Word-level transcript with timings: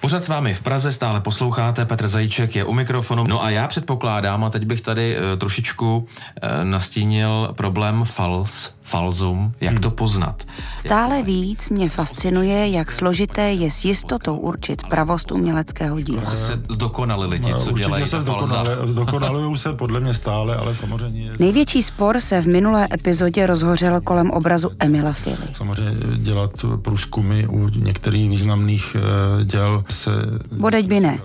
Pořád 0.00 0.24
s 0.24 0.28
vámi 0.28 0.54
v 0.54 0.62
Praze 0.62 0.92
stále 0.92 1.20
posloucháte, 1.20 1.84
Petr 1.84 2.08
Zajíček 2.08 2.56
je 2.56 2.64
u 2.64 2.72
mikrofonu. 2.72 3.24
No 3.28 3.44
a 3.44 3.50
já 3.50 3.68
předpokládám, 3.68 4.44
a 4.44 4.50
teď 4.50 4.64
bych 4.64 4.80
tady 4.80 5.16
e, 5.16 5.36
trošičku 5.36 6.06
e, 6.42 6.64
nastínil 6.64 7.48
problém 7.56 8.04
fals, 8.04 8.70
falzum, 8.82 9.52
jak 9.60 9.80
to 9.80 9.90
poznat. 9.90 10.42
Stále 10.76 11.22
víc 11.22 11.68
mě 11.70 11.90
fascinuje, 11.90 12.68
jak 12.68 12.92
složité 12.92 13.52
je 13.52 13.70
s 13.70 13.84
jistotou 13.84 14.36
určit 14.36 14.82
pravost 14.88 15.32
uměleckého 15.32 16.00
díla. 16.00 16.20
Prostě 16.20 16.36
se 16.46 16.62
zdokonalili 16.70 17.40
ti, 17.40 17.50
No, 17.52 17.58
co 17.58 17.70
určitě 17.70 17.86
dělají 17.88 18.08
se 18.08 18.20
zdokonale, 18.20 18.76
zdokonalují 18.84 19.56
se 19.56 19.72
podle 19.72 20.00
mě 20.00 20.14
stále, 20.14 20.56
ale 20.56 20.74
samozřejmě 20.74 21.22
je, 21.24 21.32
Největší 21.38 21.82
spor 21.82 22.20
se 22.20 22.40
v 22.40 22.46
minulé 22.46 22.88
epizodě 22.92 23.46
rozhořel 23.46 24.00
kolem 24.00 24.30
obrazu 24.30 24.70
Emila 24.78 25.12
Fili. 25.12 25.36
samozřejmě 25.52 25.90
dělat 26.16 26.50
průzkumy 26.82 27.46
u 27.46 27.68
některých 27.68 28.30
významných 28.30 28.96
eh, 29.40 29.44
děl 29.44 29.83
se... 29.90 30.10
Bodeď 30.52 30.86
by 30.88 31.00
ne. 31.00 31.18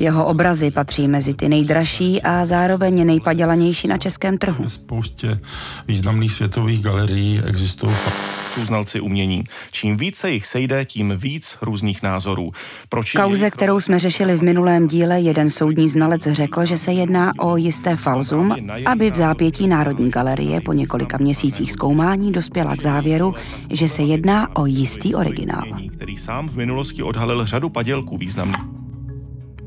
Jeho 0.00 0.26
obrazy 0.26 0.70
patří 0.70 1.08
mezi 1.08 1.34
ty 1.34 1.48
nejdražší 1.48 2.22
a 2.22 2.44
zároveň 2.44 3.06
nejpadělanější 3.06 3.88
na 3.88 3.98
českém 3.98 4.38
trhu. 4.38 4.68
Spoustě 4.68 5.40
významných 5.88 6.32
světových 6.32 6.82
galerií 6.82 7.40
existují 7.46 7.94
fakt 7.94 8.42
jsou 8.54 8.64
znalci 8.64 9.00
umění. 9.00 9.44
Čím 9.70 9.96
více 9.96 10.30
jich 10.30 10.46
sejde, 10.46 10.84
tím 10.84 11.14
víc 11.16 11.56
různých 11.62 12.02
názorů. 12.02 12.50
Proč 12.88 13.14
V 13.14 13.16
kauze, 13.16 13.50
kterou 13.50 13.80
jsme 13.80 13.98
řešili 13.98 14.38
v 14.38 14.42
minulém 14.42 14.86
díle, 14.86 15.20
jeden 15.20 15.50
soudní 15.50 15.88
znalec 15.88 16.22
řekl, 16.22 16.66
že 16.66 16.78
se 16.78 16.92
jedná 16.92 17.32
o 17.38 17.56
jisté 17.56 17.96
falzum, 17.96 18.56
aby 18.86 19.10
v 19.10 19.14
zápětí 19.14 19.66
Národní 19.68 20.10
galerie 20.10 20.60
po 20.60 20.72
několika 20.72 21.18
měsících 21.18 21.72
zkoumání 21.72 22.32
dospěla 22.32 22.76
k 22.76 22.82
závěru, 22.82 23.34
že 23.70 23.88
se 23.88 24.02
jedná 24.02 24.56
o 24.56 24.66
jistý 24.66 25.14
originál. 25.14 25.66
který 25.92 26.16
sám 26.16 26.48
v 26.48 26.56
minulosti 26.56 27.02
odhalil 27.02 27.46
řadu 27.46 27.68
padělků 27.68 28.16
významných. 28.16 28.81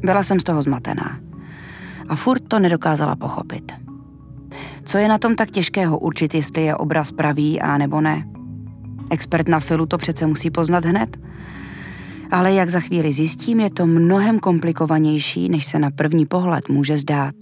Byla 0.05 0.23
jsem 0.23 0.39
z 0.39 0.43
toho 0.43 0.61
zmatená. 0.61 1.19
A 2.09 2.15
furt 2.15 2.47
to 2.47 2.59
nedokázala 2.59 3.15
pochopit. 3.15 3.71
Co 4.83 4.97
je 4.97 5.07
na 5.07 5.17
tom 5.17 5.35
tak 5.35 5.51
těžkého 5.51 5.99
určit, 5.99 6.33
jestli 6.33 6.63
je 6.63 6.75
obraz 6.75 7.11
pravý 7.11 7.61
a 7.61 7.77
nebo 7.77 8.01
ne? 8.01 8.27
Expert 9.09 9.47
na 9.47 9.59
filu 9.59 9.85
to 9.85 9.97
přece 9.97 10.27
musí 10.27 10.51
poznat 10.51 10.85
hned. 10.85 11.17
Ale 12.31 12.53
jak 12.53 12.69
za 12.69 12.79
chvíli 12.79 13.13
zjistím, 13.13 13.59
je 13.59 13.69
to 13.69 13.85
mnohem 13.85 14.39
komplikovanější, 14.39 15.49
než 15.49 15.65
se 15.65 15.79
na 15.79 15.91
první 15.91 16.25
pohled 16.25 16.69
může 16.69 16.97
zdát. 16.97 17.35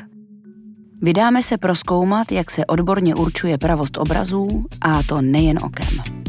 Vydáme 1.01 1.43
se 1.43 1.57
proskoumat, 1.57 2.31
jak 2.31 2.51
se 2.51 2.65
odborně 2.65 3.15
určuje 3.15 3.57
pravost 3.57 3.97
obrazů, 3.97 4.65
a 4.81 5.03
to 5.03 5.21
nejen 5.21 5.59
okem. 5.63 6.23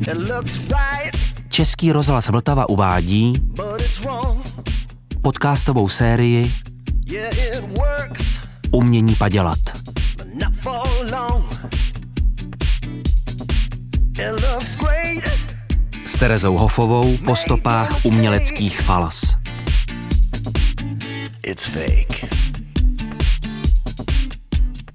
It 0.00 0.28
looks 0.28 0.58
right, 0.68 1.33
Český 1.54 1.92
rozhlas 1.92 2.28
Vltava 2.28 2.68
uvádí 2.68 3.32
it's 3.56 4.42
podcastovou 5.22 5.88
sérii 5.88 6.52
Umění 8.70 9.14
padělat. 9.14 9.58
S 16.06 16.18
Terezou 16.18 16.58
Hofovou 16.58 17.16
po 17.16 17.36
stopách 17.36 18.04
uměleckých 18.04 18.80
falas. 18.80 19.36
it's 21.46 21.64
fake. 21.64 22.34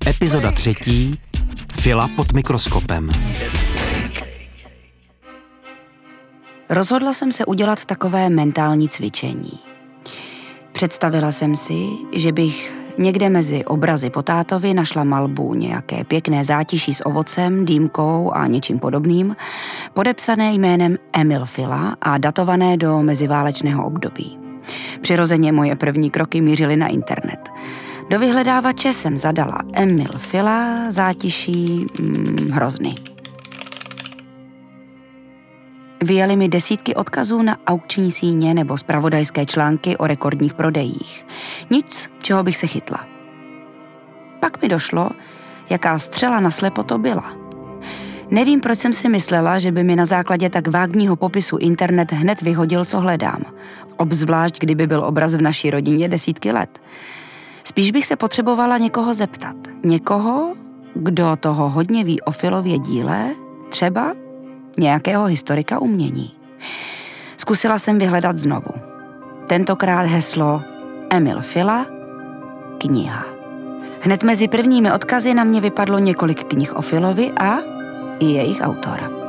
Epizoda 0.07 0.51
třetí. 0.51 1.19
Fila 1.81 2.09
pod 2.15 2.33
mikroskopem. 2.33 3.09
Rozhodla 6.69 7.13
jsem 7.13 7.31
se 7.31 7.45
udělat 7.45 7.85
takové 7.85 8.29
mentální 8.29 8.89
cvičení. 8.89 9.59
Představila 10.71 11.31
jsem 11.31 11.55
si, 11.55 11.87
že 12.15 12.31
bych 12.31 12.73
někde 12.97 13.29
mezi 13.29 13.65
obrazy 13.65 14.09
po 14.09 14.21
tátovi 14.21 14.73
našla 14.73 15.03
malbu 15.03 15.53
nějaké 15.53 16.03
pěkné 16.03 16.43
zátiší 16.43 16.93
s 16.93 17.05
ovocem, 17.05 17.65
dýmkou 17.65 18.31
a 18.33 18.47
něčím 18.47 18.79
podobným, 18.79 19.35
podepsané 19.93 20.53
jménem 20.53 20.97
Emil 21.13 21.45
Fila 21.45 21.95
a 22.01 22.17
datované 22.17 22.77
do 22.77 23.01
meziválečného 23.01 23.85
období. 23.85 24.39
Přirozeně 25.01 25.51
moje 25.51 25.75
první 25.75 26.09
kroky 26.09 26.41
mířily 26.41 26.75
na 26.75 26.87
internet. 26.87 27.49
Do 28.09 28.19
vyhledávače 28.19 28.93
jsem 28.93 29.17
zadala 29.17 29.59
Emil 29.73 30.17
Fila, 30.17 30.91
zátiší 30.91 31.85
mm, 31.99 32.49
hrozny. 32.51 32.95
Vyjeli 36.03 36.35
mi 36.35 36.49
desítky 36.49 36.95
odkazů 36.95 37.41
na 37.41 37.57
aukční 37.67 38.11
síně 38.11 38.53
nebo 38.53 38.77
zpravodajské 38.77 39.45
články 39.45 39.97
o 39.97 40.07
rekordních 40.07 40.53
prodejích. 40.53 41.25
Nic, 41.69 42.09
čeho 42.21 42.43
bych 42.43 42.57
se 42.57 42.67
chytla. 42.67 43.05
Pak 44.39 44.61
mi 44.61 44.67
došlo, 44.69 45.09
jaká 45.69 45.99
střela 45.99 46.39
na 46.39 46.51
slepo 46.51 46.83
to 46.83 46.97
byla. 46.97 47.33
Nevím, 48.31 48.61
proč 48.61 48.79
jsem 48.79 48.93
si 48.93 49.09
myslela, 49.09 49.59
že 49.59 49.71
by 49.71 49.83
mi 49.83 49.95
na 49.95 50.05
základě 50.05 50.49
tak 50.49 50.67
vágního 50.67 51.15
popisu 51.15 51.57
internet 51.57 52.11
hned 52.11 52.41
vyhodil, 52.41 52.85
co 52.85 52.99
hledám. 52.99 53.41
Obzvlášť, 53.97 54.59
kdyby 54.59 54.87
byl 54.87 55.03
obraz 55.05 55.33
v 55.33 55.41
naší 55.41 55.71
rodině 55.71 56.07
desítky 56.07 56.51
let. 56.51 56.79
Spíš 57.63 57.91
bych 57.91 58.05
se 58.05 58.15
potřebovala 58.15 58.77
někoho 58.77 59.13
zeptat. 59.13 59.55
Někoho, 59.83 60.53
kdo 60.93 61.35
toho 61.39 61.69
hodně 61.69 62.03
ví 62.03 62.21
o 62.21 62.31
Filově 62.31 62.79
díle, 62.79 63.29
třeba 63.69 64.13
nějakého 64.79 65.25
historika 65.25 65.79
umění. 65.79 66.31
Zkusila 67.37 67.79
jsem 67.79 67.99
vyhledat 67.99 68.37
znovu. 68.37 68.71
Tentokrát 69.47 70.05
heslo 70.05 70.61
Emil 71.09 71.41
Fila, 71.41 71.85
kniha. 72.77 73.25
Hned 74.01 74.23
mezi 74.23 74.47
prvními 74.47 74.91
odkazy 74.91 75.33
na 75.33 75.43
mě 75.43 75.61
vypadlo 75.61 75.99
několik 75.99 76.43
knih 76.43 76.75
o 76.75 76.81
Filovi 76.81 77.31
a 77.31 77.57
i 78.19 78.25
jejich 78.25 78.61
autor. 78.61 79.19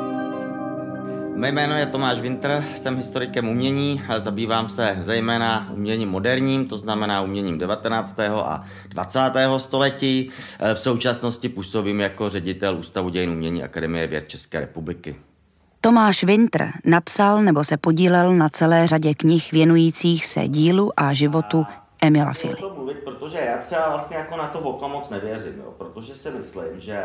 Mé 1.34 1.48
jméno 1.52 1.76
je 1.76 1.86
Tomáš 1.86 2.20
Winter, 2.20 2.64
jsem 2.74 2.96
historikem 2.96 3.48
umění 3.48 4.02
a 4.08 4.18
zabývám 4.18 4.68
se 4.68 4.96
zejména 5.00 5.68
uměním 5.72 6.08
moderním, 6.08 6.66
to 6.68 6.76
znamená 6.76 7.22
uměním 7.22 7.58
19. 7.58 8.20
a 8.20 8.64
20. 8.88 9.20
století. 9.56 10.30
V 10.74 10.78
současnosti 10.78 11.48
působím 11.48 12.00
jako 12.00 12.28
ředitel 12.28 12.76
Ústavu 12.76 13.08
dějin 13.08 13.30
umění 13.30 13.62
Akademie 13.62 14.06
věd 14.06 14.28
České 14.28 14.60
republiky. 14.60 15.16
Tomáš 15.82 16.24
Winter 16.24 16.72
napsal 16.84 17.42
nebo 17.42 17.64
se 17.64 17.76
podílel 17.76 18.34
na 18.34 18.48
celé 18.48 18.86
řadě 18.86 19.14
knih 19.14 19.52
věnujících 19.52 20.26
se 20.26 20.48
dílu 20.48 20.92
a 20.96 21.12
životu 21.12 21.66
Emila 22.02 22.32
mluvit, 22.74 22.98
protože 23.04 23.38
já 23.38 23.58
třeba 23.58 23.90
vlastně 23.90 24.16
jako 24.16 24.36
na 24.36 24.48
to 24.48 24.58
oko 24.58 24.88
moc 24.88 25.10
nevěřím, 25.10 25.58
jo, 25.58 25.74
protože 25.78 26.14
si 26.14 26.30
myslím, 26.30 26.80
že, 26.80 27.04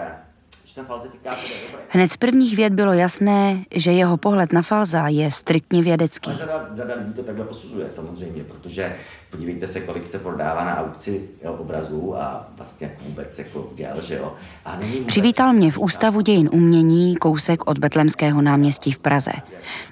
Hned 1.89 2.11
z 2.11 2.17
prvních 2.17 2.55
věd 2.55 2.73
bylo 2.73 2.93
jasné, 2.93 3.63
že 3.75 3.91
jeho 3.91 4.17
pohled 4.17 4.53
na 4.53 4.61
Falza 4.61 5.07
je 5.07 5.31
striktně 5.31 5.83
vědecký. 5.83 6.29
Ale 6.29 6.39
řada, 6.39 6.69
řada 6.73 6.95
lidí 6.95 7.13
to 7.13 7.23
takhle 7.23 7.45
posuzuje 7.45 7.89
samozřejmě, 7.89 8.43
protože 8.43 8.95
podívejte 9.29 9.67
se, 9.67 9.79
kolik 9.79 10.07
se 10.07 10.19
prodává 10.19 10.65
na 10.65 10.77
aukci 10.77 11.29
jo, 11.43 11.53
obrazů 11.53 12.17
a 12.17 12.47
vlastně 12.57 12.87
jako 12.87 13.03
vůbec 13.05 13.39
jako 13.39 13.69
děl, 13.75 14.01
že 14.01 14.15
jo. 14.15 14.33
A 14.65 14.75
není 14.75 14.91
vůbec 14.91 15.07
Přivítal 15.07 15.53
mě 15.53 15.71
v 15.71 15.77
Ústavu 15.77 16.21
dějin 16.21 16.49
umění 16.51 17.15
kousek 17.15 17.67
od 17.67 17.77
Betlemského 17.77 18.41
náměstí 18.41 18.91
v 18.91 18.99
Praze. 18.99 19.31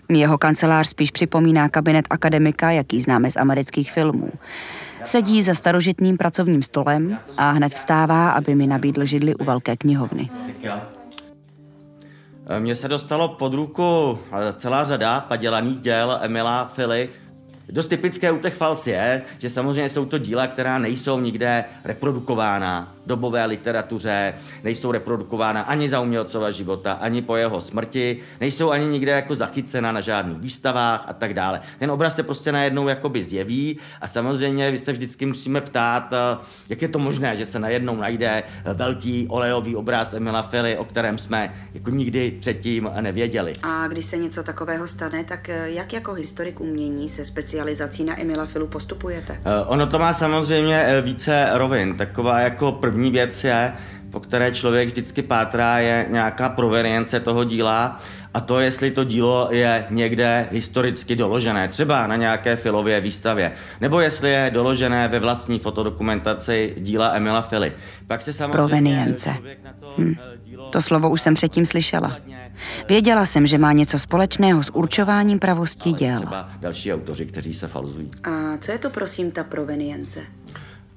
Jeho 0.10 0.38
kancelář 0.38 0.88
spíš 0.88 1.12
připomíná 1.12 1.70
kabinet 1.70 2.06
akademika, 2.10 2.72
jaký 2.72 3.02
známe 3.02 3.32
z 3.32 3.38
amerických 3.38 3.92
filmů. 3.92 4.32
Sedí 5.06 5.44
za 5.44 5.54
starožitným 5.54 6.18
pracovním 6.18 6.64
stolem 6.64 7.18
a 7.38 7.52
hned 7.52 7.74
vstává, 7.74 8.32
aby 8.32 8.56
mi 8.56 8.68
nabídl 8.68 9.06
židli 9.06 9.36
u 9.36 9.44
velké 9.44 9.78
knihovny. 9.78 10.30
Mně 12.59 12.76
se 12.76 12.88
dostalo 12.88 13.28
pod 13.28 13.54
ruku 13.54 14.20
eh, 14.31 14.54
celá 14.58 14.84
řada 14.84 15.20
padělaných 15.20 15.79
děl 15.79 16.20
Emila 16.22 16.72
Fily. 16.73 17.09
Dost 17.70 17.88
typické 17.88 18.32
u 18.32 18.40
těch 18.40 18.53
fals 18.53 18.88
je, 18.88 19.22
že 19.40 19.50
samozřejmě 19.50 19.90
jsou 19.90 20.06
to 20.06 20.17
díla, 20.17 20.47
která 20.47 20.78
nejsou 20.78 21.20
nikde 21.20 21.66
reprodukována 21.84 22.96
dobové 23.05 23.46
literatuře, 23.46 24.34
nejsou 24.64 24.91
reprodukována 24.91 25.61
ani 25.61 25.90
za 25.90 26.00
umělcova 26.00 26.52
života, 26.52 26.94
ani 26.94 27.22
po 27.22 27.35
jeho 27.35 27.61
smrti, 27.61 28.20
nejsou 28.41 28.72
ani 28.72 28.85
nikde 28.85 29.11
jako 29.11 29.35
zachycena 29.35 29.91
na 29.91 30.02
žádných 30.02 30.38
výstavách 30.38 31.05
a 31.08 31.14
tak 31.14 31.34
dále. 31.34 31.61
Ten 31.79 31.91
obraz 31.91 32.16
se 32.16 32.23
prostě 32.23 32.52
najednou 32.52 32.88
jakoby 32.88 33.23
zjeví 33.23 33.79
a 34.02 34.08
samozřejmě 34.08 34.72
vy 34.72 34.78
se 34.78 34.91
vždycky 34.91 35.26
musíme 35.26 35.61
ptát, 35.61 36.14
eh, 36.14 36.38
jak 36.70 36.82
je 36.82 36.88
to 36.88 37.00
možné, 37.00 37.38
že 37.38 37.46
se 37.46 37.59
najednou 37.59 37.96
najde 37.96 38.44
eh, 38.44 38.73
velký 38.73 39.28
olejový 39.29 39.76
obraz 39.76 40.14
Emila 40.14 40.41
Fily, 40.41 40.78
o 40.78 40.85
kterém 40.85 41.17
jsme 41.17 41.53
jako 41.73 41.90
nikdy 41.90 42.32
předtím 42.40 42.90
nevěděli. 43.02 43.55
A 43.64 43.88
když 43.88 44.05
se 44.05 44.17
něco 44.17 44.44
takového 44.44 44.88
stane, 44.88 45.23
tak 45.23 45.50
eh, 45.50 45.70
jak 45.70 45.94
jako 45.94 46.14
historik 46.14 46.59
umění 46.59 47.09
se 47.09 47.26
specializací 47.26 48.03
na 48.03 48.22
Emila 48.22 48.46
Filu 48.46 48.67
postupujete? 48.67 49.41
Ono 49.67 49.88
to 49.88 50.00
má 50.00 50.14
samozřejmě 50.14 51.02
více 51.02 51.50
rovin. 51.53 51.97
Taková 51.97 52.40
jako 52.40 52.72
první 52.72 52.92
věc 52.97 53.43
je, 53.43 53.73
po 54.11 54.19
které 54.19 54.51
člověk 54.51 54.87
vždycky 54.87 55.22
pátrá, 55.22 55.79
je 55.79 56.05
nějaká 56.09 56.49
provenience 56.49 57.19
toho 57.19 57.43
díla 57.43 58.01
a 58.34 58.40
to, 58.40 58.59
jestli 58.59 58.91
to 58.91 59.03
dílo 59.03 59.47
je 59.51 59.85
někde 59.90 60.47
historicky 60.51 61.16
doložené, 61.16 61.67
třeba 61.67 62.07
na 62.07 62.16
nějaké 62.16 62.55
filově 62.55 63.01
výstavě, 63.01 63.51
nebo 63.81 63.99
jestli 63.99 64.31
je 64.31 64.51
doložené 64.53 65.07
ve 65.07 65.19
vlastní 65.19 65.59
fotodokumentaci 65.59 66.73
díla 66.78 67.11
Emila 67.13 67.41
Fili. 67.41 67.73
Pak 68.07 68.22
se 68.22 68.34
samozřejmě 68.34 68.57
Provenience. 68.57 69.35
Hm. 69.97 70.16
eh, 70.19 70.57
To 70.72 70.81
slovo 70.81 71.09
už 71.09 71.22
jsem 71.22 71.34
předtím 71.34 71.66
slyšela. 71.66 72.17
Věděla 72.87 73.25
jsem, 73.25 73.47
že 73.47 73.57
má 73.57 73.72
něco 73.72 73.99
společného 73.99 74.63
s 74.63 74.75
určováním 74.75 75.40
pravosti 75.40 75.90
ale 75.90 75.97
děl. 75.99 76.17
třeba 76.17 76.49
další 76.59 76.93
autoři, 76.93 77.25
kteří 77.25 77.53
se 77.53 77.67
falzují. 77.67 78.11
A 78.23 78.57
co 78.61 78.72
je 78.72 78.78
to 78.78 78.90
prosím 78.90 79.31
ta 79.31 79.43
provenience? 79.43 80.19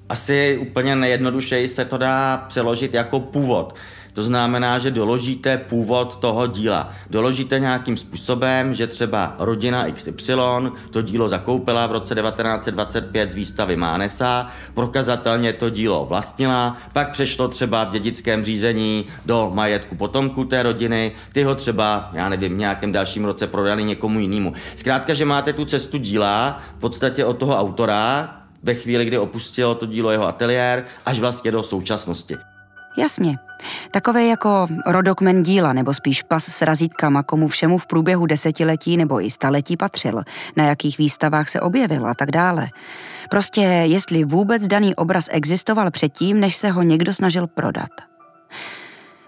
Asi 0.09 0.57
úplně 0.61 0.95
nejjednodušeji 0.95 1.67
se 1.67 1.85
to 1.85 1.97
dá 1.97 2.45
přeložit 2.47 2.93
jako 2.93 3.19
původ. 3.19 3.75
To 4.17 4.23
znamená, 4.23 4.79
že 4.79 4.91
doložíte 4.91 5.57
původ 5.57 6.15
toho 6.15 6.47
díla. 6.47 6.89
Doložíte 7.09 7.59
nějakým 7.59 7.97
způsobem, 7.97 8.73
že 8.73 8.87
třeba 8.87 9.35
rodina 9.39 9.91
XY 9.91 10.33
to 10.91 11.01
dílo 11.01 11.29
zakoupila 11.29 11.87
v 11.87 11.91
roce 11.91 12.15
1925 12.15 13.31
z 13.31 13.35
výstavy 13.35 13.75
Mánesa, 13.75 14.47
prokazatelně 14.73 15.53
to 15.53 15.69
dílo 15.69 16.05
vlastnila, 16.05 16.77
pak 16.93 17.11
přešlo 17.11 17.47
třeba 17.47 17.83
v 17.83 17.91
dědickém 17.91 18.43
řízení 18.43 19.05
do 19.25 19.51
majetku 19.53 19.95
potomků 19.95 20.45
té 20.45 20.63
rodiny, 20.63 21.11
ty 21.33 21.43
ho 21.43 21.55
třeba, 21.55 22.09
já 22.13 22.29
nevím, 22.29 22.55
v 22.55 22.59
nějakém 22.59 22.91
dalším 22.91 23.25
roce 23.25 23.47
prodali 23.47 23.83
někomu 23.83 24.19
jinému. 24.19 24.53
Zkrátka, 24.75 25.13
že 25.13 25.25
máte 25.25 25.53
tu 25.53 25.65
cestu 25.65 25.97
díla 25.97 26.59
v 26.77 26.79
podstatě 26.79 27.25
od 27.25 27.37
toho 27.37 27.57
autora, 27.57 28.33
ve 28.63 28.75
chvíli, 28.75 29.05
kdy 29.05 29.17
opustil 29.17 29.75
to 29.75 29.85
dílo 29.85 30.11
jeho 30.11 30.27
ateliér, 30.27 30.85
až 31.05 31.19
vlastně 31.19 31.51
do 31.51 31.63
současnosti. 31.63 32.37
Jasně. 32.97 33.39
Takové 33.91 34.25
jako 34.25 34.67
rodokmen 34.85 35.43
díla, 35.43 35.73
nebo 35.73 35.93
spíš 35.93 36.23
pas 36.23 36.45
s 36.49 36.61
razítkama, 36.61 37.23
komu 37.23 37.47
všemu 37.47 37.77
v 37.77 37.87
průběhu 37.87 38.25
desetiletí 38.25 38.97
nebo 38.97 39.25
i 39.25 39.31
staletí 39.31 39.77
patřil, 39.77 40.23
na 40.55 40.65
jakých 40.65 40.97
výstavách 40.97 41.49
se 41.49 41.61
objevil 41.61 42.07
a 42.07 42.13
tak 42.13 42.31
dále. 42.31 42.67
Prostě 43.29 43.61
jestli 43.61 44.23
vůbec 44.23 44.67
daný 44.67 44.95
obraz 44.95 45.25
existoval 45.31 45.91
předtím, 45.91 46.39
než 46.39 46.55
se 46.55 46.69
ho 46.69 46.81
někdo 46.81 47.13
snažil 47.13 47.47
prodat. 47.47 47.89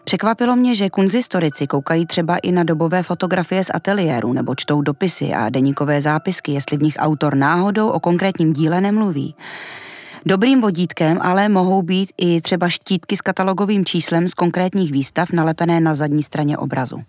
Překvapilo 0.09 0.55
mě, 0.55 0.75
že 0.75 0.89
kunzistorici 0.89 1.67
koukají 1.67 2.05
třeba 2.05 2.37
i 2.37 2.51
na 2.51 2.63
dobové 2.63 3.03
fotografie 3.03 3.63
z 3.63 3.71
ateliéru 3.73 4.33
nebo 4.33 4.55
čtou 4.55 4.81
dopisy 4.81 5.33
a 5.33 5.49
deníkové 5.49 6.01
zápisky, 6.01 6.51
jestli 6.51 6.77
v 6.77 6.81
nich 6.81 6.95
autor 6.99 7.35
náhodou 7.35 7.89
o 7.89 7.99
konkrétním 7.99 8.53
díle 8.53 8.81
nemluví. 8.81 9.35
Dobrým 10.25 10.61
vodítkem 10.61 11.19
ale 11.21 11.49
mohou 11.49 11.81
být 11.81 12.11
i 12.17 12.41
třeba 12.41 12.69
štítky 12.69 13.17
s 13.17 13.21
katalogovým 13.21 13.85
číslem 13.85 14.27
z 14.27 14.33
konkrétních 14.33 14.91
výstav 14.91 15.31
nalepené 15.31 15.79
na 15.79 15.95
zadní 15.95 16.23
straně 16.23 16.57
obrazu. 16.57 17.01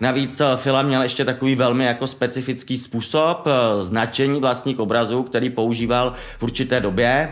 Navíc 0.00 0.40
eh, 0.40 0.44
Fila 0.56 0.82
měl 0.82 1.02
ještě 1.02 1.24
takový 1.24 1.54
velmi 1.54 1.84
jako 1.84 2.06
specifický 2.06 2.78
způsob 2.78 3.46
eh, 3.46 3.84
značení 3.86 4.40
vlastních 4.40 4.78
obrazů, 4.78 5.22
který 5.22 5.50
používal 5.50 6.14
v 6.38 6.42
určité 6.42 6.80
době. 6.80 7.28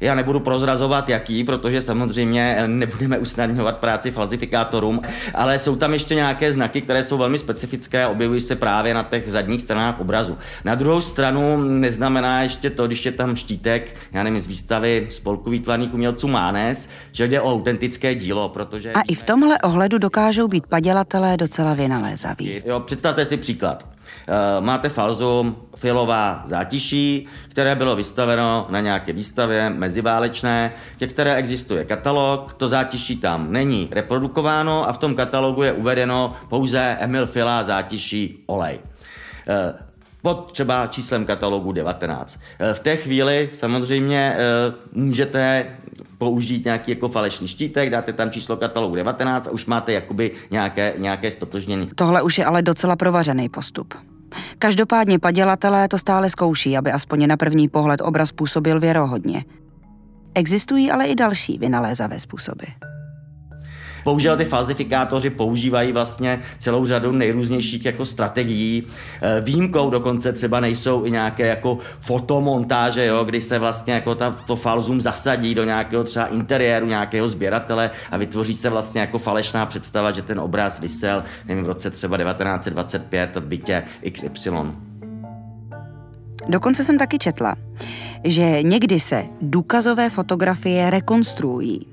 Já 0.00 0.14
nebudu 0.14 0.40
prozrazovat 0.40 1.08
jaký, 1.08 1.44
protože 1.44 1.80
samozřejmě 1.80 2.56
eh, 2.58 2.68
nebudeme 2.68 3.18
usnadňovat 3.18 3.78
práci 3.78 4.10
falzifikátorům, 4.10 5.00
ale 5.34 5.58
jsou 5.58 5.76
tam 5.76 5.92
ještě 5.92 6.14
nějaké 6.14 6.52
znaky, 6.52 6.80
které 6.80 7.04
jsou 7.04 7.18
velmi 7.18 7.38
specifické 7.38 8.04
a 8.04 8.08
objevují 8.08 8.40
se 8.40 8.56
právě 8.56 8.94
na 8.94 9.02
těch 9.02 9.30
zadních 9.30 9.62
stranách 9.62 10.00
obrazu. 10.00 10.38
Na 10.64 10.74
druhou 10.74 11.00
stranu 11.00 11.62
neznamená 11.62 12.42
ještě 12.42 12.70
to, 12.70 12.86
když 12.86 13.06
je 13.06 13.12
tam 13.12 13.36
štítek, 13.36 13.96
já 14.12 14.22
nevím, 14.22 14.40
z 14.40 14.46
výstavy 14.46 15.06
spolku 15.10 15.50
výtvarných 15.50 15.94
umělců 15.94 16.28
Mánes, 16.28 16.88
že 17.12 17.28
jde 17.28 17.40
o 17.40 17.52
autentické 17.52 18.14
dílo, 18.14 18.48
protože... 18.48 18.92
A 18.92 19.00
i 19.00 19.14
v 19.14 19.22
tomhle 19.22 19.58
ohledu 19.58 19.98
dokážou 19.98 20.48
být 20.48 20.66
padělatelé 20.66 21.36
docela 21.36 21.74
vynalézaví. 21.74 22.62
Jo, 22.64 22.80
představte 22.80 23.24
si 23.24 23.36
příklad. 23.36 23.97
Eh, 24.28 24.60
Máte 24.60 24.88
falzum 24.88 25.56
filová 25.76 26.42
zátiší, 26.44 27.26
které 27.48 27.74
bylo 27.74 27.96
vystaveno 27.96 28.66
na 28.70 28.80
nějaké 28.80 29.12
výstavě 29.12 29.70
meziválečné, 29.70 30.72
ke 30.98 31.06
které 31.06 31.34
existuje 31.34 31.84
katalog, 31.84 32.52
to 32.52 32.68
zátiší 32.68 33.16
tam 33.16 33.52
není 33.52 33.88
reprodukováno 33.92 34.88
a 34.88 34.92
v 34.92 34.98
tom 34.98 35.14
katalogu 35.14 35.62
je 35.62 35.72
uvedeno 35.72 36.36
pouze 36.48 36.96
Emil 37.00 37.26
Fila 37.26 37.64
zátiší 37.64 38.44
olej. 38.46 38.78
Pod 40.22 40.52
třeba 40.52 40.86
číslem 40.86 41.24
katalogu 41.24 41.72
19. 41.72 42.40
Eh, 42.58 42.74
V 42.74 42.80
té 42.80 42.96
chvíli 42.96 43.50
samozřejmě 43.52 44.36
eh, 44.36 44.72
můžete 44.92 45.66
použít 46.18 46.64
nějaký 46.64 46.90
jako 46.90 47.08
falešný 47.08 47.48
štítek, 47.48 47.90
dáte 47.90 48.12
tam 48.12 48.30
číslo 48.30 48.56
katalogu 48.56 48.94
19 48.94 49.46
a 49.46 49.50
už 49.50 49.66
máte 49.66 49.92
jakoby 49.92 50.30
nějaké, 50.50 50.94
nějaké 50.98 51.30
stotožnění. 51.30 51.90
Tohle 51.94 52.22
už 52.22 52.38
je 52.38 52.44
ale 52.44 52.62
docela 52.62 52.96
provařený 52.96 53.48
postup. 53.48 53.94
Každopádně 54.58 55.18
padělatelé 55.18 55.88
to 55.88 55.98
stále 55.98 56.30
zkouší, 56.30 56.76
aby 56.76 56.92
aspoň 56.92 57.26
na 57.26 57.36
první 57.36 57.68
pohled 57.68 58.00
obraz 58.04 58.32
působil 58.32 58.80
věrohodně. 58.80 59.44
Existují 60.34 60.90
ale 60.90 61.06
i 61.06 61.14
další 61.14 61.58
vynalézavé 61.58 62.20
způsoby. 62.20 62.64
Bohužel 64.08 64.36
ty 64.36 64.44
falzifikátoři 64.44 65.30
používají 65.30 65.92
vlastně 65.92 66.40
celou 66.58 66.86
řadu 66.86 67.12
nejrůznějších 67.12 67.84
jako 67.84 68.06
strategií. 68.06 68.86
Eh, 69.22 69.40
Výjimkou 69.40 69.90
dokonce 69.90 70.32
třeba 70.32 70.60
nejsou 70.60 71.04
i 71.04 71.10
nějaké 71.10 71.46
jako 71.46 71.78
fotomontáže, 72.00 73.06
jo, 73.06 73.24
kdy 73.24 73.40
se 73.40 73.58
vlastně 73.58 73.92
jako 73.92 74.14
ta, 74.14 74.30
to 74.30 74.56
falzum 74.56 75.00
zasadí 75.00 75.54
do 75.54 75.64
nějakého 75.64 76.04
třeba 76.04 76.26
interiéru 76.26 76.86
nějakého 76.86 77.28
sběratele 77.28 77.90
a 78.10 78.16
vytvoří 78.16 78.56
se 78.56 78.70
vlastně 78.70 79.00
jako 79.00 79.18
falešná 79.18 79.66
představa, 79.66 80.10
že 80.10 80.22
ten 80.22 80.40
obraz 80.40 80.80
vysel, 80.80 81.24
nevím, 81.46 81.64
v 81.64 81.66
roce 81.66 81.90
třeba 81.90 82.16
1925 82.16 83.36
v 83.36 83.44
bytě 83.44 83.82
XY. 84.12 84.50
Dokonce 86.48 86.84
jsem 86.84 86.98
taky 86.98 87.18
četla, 87.18 87.56
že 88.24 88.62
někdy 88.62 89.00
se 89.00 89.24
důkazové 89.40 90.10
fotografie 90.10 90.90
rekonstruují. 90.90 91.86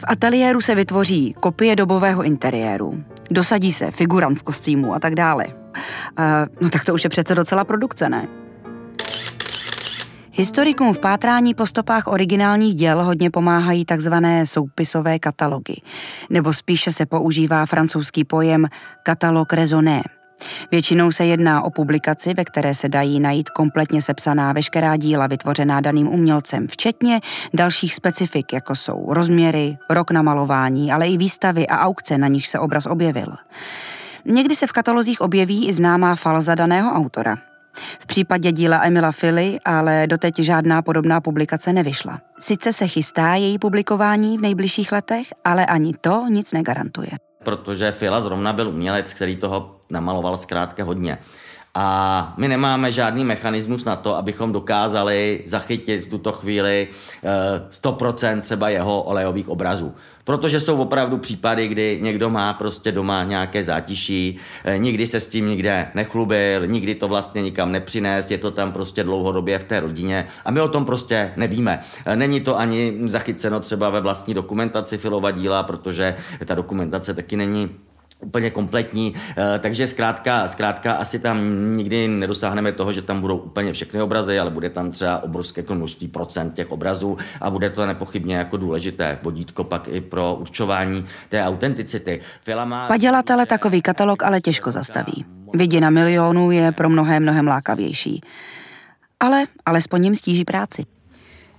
V 0.00 0.04
ateliéru 0.06 0.60
se 0.60 0.74
vytvoří 0.74 1.34
kopie 1.40 1.76
dobového 1.76 2.22
interiéru, 2.22 3.04
dosadí 3.30 3.72
se 3.72 3.90
figurant 3.90 4.38
v 4.38 4.42
kostýmu 4.42 4.94
a 4.94 4.98
tak 4.98 5.14
dále. 5.14 5.44
Uh, 5.46 6.24
no 6.60 6.70
tak 6.70 6.84
to 6.84 6.94
už 6.94 7.04
je 7.04 7.10
přece 7.10 7.34
docela 7.34 7.64
produkce, 7.64 8.08
ne? 8.08 8.28
Historikům 10.32 10.94
v 10.94 10.98
pátrání 10.98 11.54
po 11.54 11.66
stopách 11.66 12.06
originálních 12.06 12.74
děl 12.74 13.04
hodně 13.04 13.30
pomáhají 13.30 13.84
takzvané 13.84 14.46
soupisové 14.46 15.18
katalogy, 15.18 15.82
nebo 16.30 16.52
spíše 16.52 16.92
se 16.92 17.06
používá 17.06 17.66
francouzský 17.66 18.24
pojem 18.24 18.66
katalog 19.02 19.52
raisonné. 19.52 20.02
Většinou 20.70 21.12
se 21.12 21.26
jedná 21.26 21.62
o 21.62 21.70
publikaci, 21.70 22.34
ve 22.34 22.44
které 22.44 22.74
se 22.74 22.88
dají 22.88 23.20
najít 23.20 23.50
kompletně 23.50 24.02
sepsaná 24.02 24.52
veškerá 24.52 24.96
díla 24.96 25.26
vytvořená 25.26 25.80
daným 25.80 26.08
umělcem, 26.08 26.68
včetně 26.68 27.20
dalších 27.54 27.94
specifik, 27.94 28.52
jako 28.52 28.76
jsou 28.76 29.06
rozměry, 29.14 29.78
rok 29.90 30.10
namalování, 30.10 30.92
ale 30.92 31.08
i 31.08 31.16
výstavy 31.16 31.66
a 31.66 31.78
aukce, 31.78 32.18
na 32.18 32.28
nich 32.28 32.48
se 32.48 32.58
obraz 32.58 32.86
objevil. 32.86 33.36
Někdy 34.24 34.54
se 34.54 34.66
v 34.66 34.72
katalozích 34.72 35.20
objeví 35.20 35.68
i 35.68 35.72
známá 35.72 36.16
falza 36.16 36.54
daného 36.54 36.92
autora. 36.92 37.38
V 38.00 38.06
případě 38.06 38.52
díla 38.52 38.80
Emila 38.82 39.12
Fili 39.12 39.58
ale 39.64 40.06
doteď 40.06 40.38
žádná 40.38 40.82
podobná 40.82 41.20
publikace 41.20 41.72
nevyšla. 41.72 42.20
Sice 42.40 42.72
se 42.72 42.86
chystá 42.86 43.34
její 43.34 43.58
publikování 43.58 44.38
v 44.38 44.40
nejbližších 44.40 44.92
letech, 44.92 45.26
ale 45.44 45.66
ani 45.66 45.94
to 46.00 46.26
nic 46.28 46.52
negarantuje. 46.52 47.10
Protože 47.44 47.92
Fila 47.92 48.20
zrovna 48.20 48.52
byl 48.52 48.68
umělec, 48.68 49.14
který 49.14 49.36
toho 49.36 49.76
namaloval 49.90 50.36
zkrátka 50.36 50.84
hodně. 50.84 51.18
A 51.74 52.34
my 52.36 52.48
nemáme 52.48 52.92
žádný 52.92 53.24
mechanismus 53.24 53.84
na 53.84 53.96
to, 53.96 54.16
abychom 54.16 54.52
dokázali 54.52 55.42
zachytit 55.46 56.04
v 56.04 56.08
tuto 56.10 56.32
chvíli 56.32 56.88
eh, 57.24 57.28
100% 57.70 58.40
třeba 58.40 58.68
jeho 58.68 59.02
olejových 59.02 59.48
obrazů. 59.48 59.94
Protože 60.24 60.60
jsou 60.60 60.76
opravdu 60.76 61.18
případy, 61.18 61.68
kdy 61.68 61.98
někdo 62.02 62.30
má 62.30 62.52
prostě 62.54 62.92
doma 62.92 63.24
nějaké 63.24 63.64
zátiší, 63.64 64.36
eh, 64.64 64.78
nikdy 64.78 65.06
se 65.06 65.20
s 65.20 65.28
tím 65.28 65.48
nikde 65.48 65.88
nechlubil, 65.94 66.66
nikdy 66.66 66.94
to 66.94 67.08
vlastně 67.08 67.42
nikam 67.42 67.72
nepřines, 67.72 68.30
je 68.30 68.38
to 68.38 68.50
tam 68.50 68.72
prostě 68.72 69.04
dlouhodobě 69.04 69.58
v 69.58 69.64
té 69.64 69.80
rodině 69.80 70.26
a 70.44 70.50
my 70.50 70.60
o 70.60 70.68
tom 70.68 70.84
prostě 70.84 71.32
nevíme. 71.36 71.80
Eh, 72.06 72.16
Není 72.16 72.40
to 72.40 72.58
ani 72.58 72.98
zachyceno 73.04 73.60
třeba 73.60 73.90
ve 73.90 74.00
vlastní 74.00 74.34
dokumentaci 74.34 74.98
Filova 74.98 75.30
díla, 75.30 75.62
protože 75.62 76.16
ta 76.44 76.54
dokumentace 76.54 77.14
taky 77.14 77.36
není 77.36 77.70
úplně 78.20 78.50
kompletní, 78.50 79.14
eh, 79.36 79.58
takže 79.58 79.86
zkrátka, 79.86 80.48
zkrátka 80.48 80.92
asi 80.92 81.18
tam 81.18 81.38
nikdy 81.76 82.08
nedosáhneme 82.08 82.72
toho, 82.72 82.92
že 82.92 83.02
tam 83.02 83.20
budou 83.20 83.36
úplně 83.36 83.72
všechny 83.72 84.02
obrazy, 84.02 84.38
ale 84.38 84.50
bude 84.50 84.70
tam 84.70 84.90
třeba 84.90 85.22
obrovské 85.22 85.60
jako 85.60 85.74
množství 85.74 86.08
procent 86.08 86.54
těch 86.54 86.70
obrazů 86.70 87.18
a 87.40 87.50
bude 87.50 87.70
to 87.70 87.86
nepochybně 87.86 88.36
jako 88.36 88.56
důležité 88.56 89.18
vodítko 89.22 89.64
pak 89.64 89.88
i 89.88 90.00
pro 90.00 90.36
určování 90.40 91.06
té 91.28 91.44
autenticity. 91.44 92.20
Fila 92.44 92.64
má... 92.64 92.88
Padělatele 92.88 93.46
takový 93.46 93.82
katalog 93.82 94.22
ale 94.22 94.40
těžko 94.40 94.70
zastaví. 94.70 95.24
Vidina 95.54 95.90
milionů 95.90 96.50
je 96.50 96.72
pro 96.72 96.88
mnohé 96.88 97.20
mnohem 97.20 97.46
lákavější. 97.46 98.20
Ale 99.20 99.44
alespoň 99.66 100.04
jim 100.04 100.16
stíží 100.16 100.44
práci. 100.44 100.86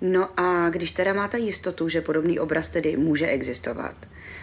No 0.02 0.40
a 0.40 0.70
když 0.70 0.92
teda 0.92 1.14
máte 1.14 1.40
jistotu, 1.40 1.90
že 1.90 2.02
podobný 2.02 2.40
obraz 2.40 2.70
tedy 2.70 2.98
může 2.98 3.28
existovat, 3.28 3.96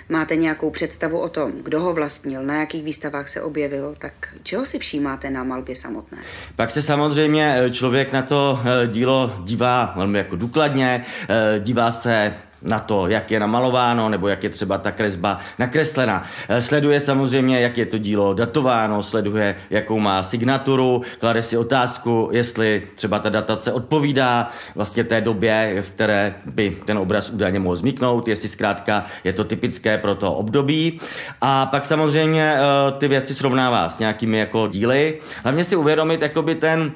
máte 0.08 0.36
nějakou 0.36 0.70
představu 0.70 1.18
o 1.18 1.28
tom, 1.28 1.52
kdo 1.62 1.80
ho 1.80 1.92
vlastnil, 1.92 2.42
na 2.42 2.54
jakých 2.54 2.84
výstavách 2.84 3.28
se 3.28 3.42
objevil, 3.42 3.94
tak 3.98 4.12
čeho 4.42 4.66
si 4.66 4.78
všímáte 4.78 5.30
na 5.30 5.44
malbě 5.44 5.76
samotné? 5.76 6.18
Pak 6.56 6.70
se 6.70 6.82
samozřejmě 6.82 7.54
eh, 7.58 7.70
člověk 7.70 8.12
na 8.12 8.22
to 8.22 8.60
eh, 8.64 8.86
dílo 8.86 9.36
dívá 9.44 9.92
velmi 9.96 10.18
jako 10.18 10.36
důkladně, 10.36 11.04
eh, 11.28 11.60
dívá 11.60 11.92
se 11.92 12.34
na 12.62 12.78
to, 12.78 13.08
jak 13.08 13.30
je 13.30 13.40
namalováno, 13.40 14.08
nebo 14.08 14.28
jak 14.28 14.44
je 14.44 14.50
třeba 14.50 14.78
ta 14.78 14.90
kresba 14.90 15.38
nakreslena. 15.58 16.24
Eh, 16.48 16.62
Sleduje 16.62 17.00
samozřejmě, 17.00 17.60
jak 17.60 17.78
je 17.78 17.86
to 17.86 17.98
dílo 17.98 18.34
datováno, 18.34 19.02
sleduje, 19.02 19.56
jakou 19.70 19.98
má 19.98 20.22
signaturu, 20.22 21.02
klade 21.18 21.42
si 21.42 21.56
otázku, 21.56 22.28
jestli 22.32 22.82
třeba 22.94 23.18
ta 23.18 23.28
datace 23.28 23.72
odpovídá 23.72 24.50
vlastně 24.74 25.04
té 25.04 25.20
době, 25.20 25.82
v 25.82 25.90
které 25.90 26.34
by 26.44 26.78
ten 26.86 26.98
obraz 26.98 27.30
údajně 27.30 27.58
mohl 27.58 27.76
vzniknout, 27.76 28.28
jestli 28.28 28.48
zkrátka 28.48 29.06
je 29.24 29.32
to 29.32 29.44
typické 29.44 29.98
pro 29.98 30.14
to 30.14 30.32
období. 30.32 31.00
A 31.40 31.66
pak 31.66 31.86
samozřejmě 31.86 32.54
eh, 32.56 32.92
ty 32.98 33.08
věci 33.08 33.34
srovnává 33.34 33.88
s 33.88 33.98
nějakými 33.98 34.38
jako 34.38 34.68
díly. 34.68 35.18
Hlavně 35.42 35.64
si 35.64 35.76
uvědomit, 35.76 36.22
jakoby 36.22 36.54
ten 36.54 36.92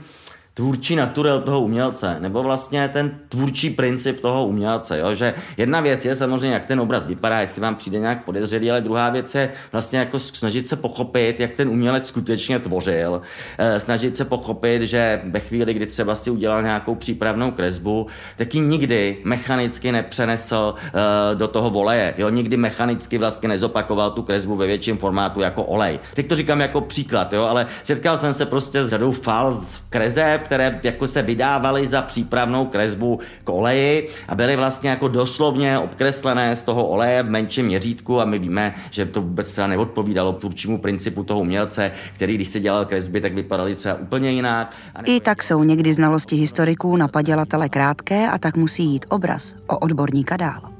tvůrčí 0.55 0.97
naturel 0.97 1.41
toho 1.41 1.61
umělce, 1.61 2.17
nebo 2.21 2.43
vlastně 2.43 2.89
ten 2.89 3.19
tvůrčí 3.29 3.71
princip 3.71 4.21
toho 4.21 4.47
umělce, 4.47 4.99
jo? 4.99 5.15
že 5.15 5.35
jedna 5.57 5.81
věc 5.81 6.05
je 6.05 6.17
samozřejmě, 6.17 6.55
jak 6.55 6.65
ten 6.65 6.81
obraz 6.81 7.07
vypadá, 7.07 7.41
jestli 7.41 7.63
vám 7.63 7.77
přijde 7.77 7.99
nějak 7.99 8.25
podezřelý, 8.25 8.71
ale 8.71 8.81
druhá 8.81 9.11
věc 9.11 9.35
je 9.35 9.53
vlastně 9.73 9.99
jako 9.99 10.19
snažit 10.19 10.69
se 10.69 10.77
pochopit, 10.77 11.41
jak 11.41 11.53
ten 11.53 11.69
umělec 11.69 12.09
skutečně 12.09 12.59
tvořil, 12.59 13.23
eh, 13.59 13.81
snažit 13.81 14.17
se 14.17 14.25
pochopit, 14.25 14.83
že 14.83 15.21
ve 15.25 15.41
chvíli, 15.41 15.75
kdy 15.75 15.87
třeba 15.87 16.15
si 16.15 16.31
udělal 16.31 16.63
nějakou 16.63 16.95
přípravnou 16.95 17.51
kresbu, 17.51 18.07
tak 18.37 18.55
ji 18.55 18.61
nikdy 18.61 19.19
mechanicky 19.25 19.93
nepřenesl 19.93 20.75
eh, 20.77 20.91
do 21.35 21.49
toho 21.49 21.71
voleje, 21.71 22.15
jo? 22.19 22.29
nikdy 22.29 22.57
mechanicky 22.57 23.19
vlastně 23.19 23.49
nezopakoval 23.49 24.11
tu 24.11 24.23
kresbu 24.23 24.57
ve 24.57 24.67
větším 24.67 24.99
formátu 24.99 25.41
jako 25.41 25.65
olej. 25.65 25.99
Teď 26.15 26.29
to 26.29 26.37
říkám 26.37 26.61
jako 26.61 26.81
příklad, 26.81 27.33
jo? 27.33 27.43
ale 27.43 27.67
setkal 27.83 28.19
jsem 28.19 28.35
se 28.35 28.47
prostě 28.47 28.87
s 28.87 28.91
řadou 28.91 29.13
fals 29.13 29.79
kreseb, 29.91 30.42
které 30.43 30.81
jako 30.83 31.09
se 31.09 31.23
vydávaly 31.23 31.87
za 31.87 32.03
přípravnou 32.03 32.67
kresbu 32.67 33.21
k 33.45 33.49
oleji 33.49 34.09
a 34.29 34.35
byly 34.35 34.57
vlastně 34.57 34.91
jako 34.91 35.09
doslovně 35.09 35.79
obkreslené 35.79 36.57
z 36.57 36.63
toho 36.63 36.87
oleje 36.87 37.23
v 37.23 37.31
menším 37.31 37.67
měřítku 37.67 38.21
a 38.21 38.25
my 38.25 38.39
víme, 38.39 38.75
že 38.91 39.07
to 39.07 39.23
vůbec 39.23 39.53
třeba 39.53 39.67
neodpovídalo 39.67 40.33
tvůrčímu 40.33 40.79
principu 40.79 41.25
toho 41.25 41.41
umělce, 41.41 41.91
který 42.15 42.35
když 42.35 42.49
se 42.49 42.61
dělal 42.61 42.85
kresby, 42.85 43.21
tak 43.21 43.35
vypadaly 43.35 43.75
třeba 43.75 43.95
úplně 43.95 44.31
jinak. 44.31 44.77
A 44.95 45.03
I 45.03 45.21
tak 45.21 45.43
jsou 45.43 45.65
někdy 45.65 45.95
znalosti 45.95 46.37
historiků 46.37 46.97
na 46.97 47.09
padělatele 47.09 47.69
krátké 47.69 48.29
a 48.29 48.39
tak 48.39 48.57
musí 48.57 48.85
jít 48.85 49.07
obraz 49.09 49.55
o 49.67 49.79
odborníka 49.79 50.37
dál. 50.37 50.72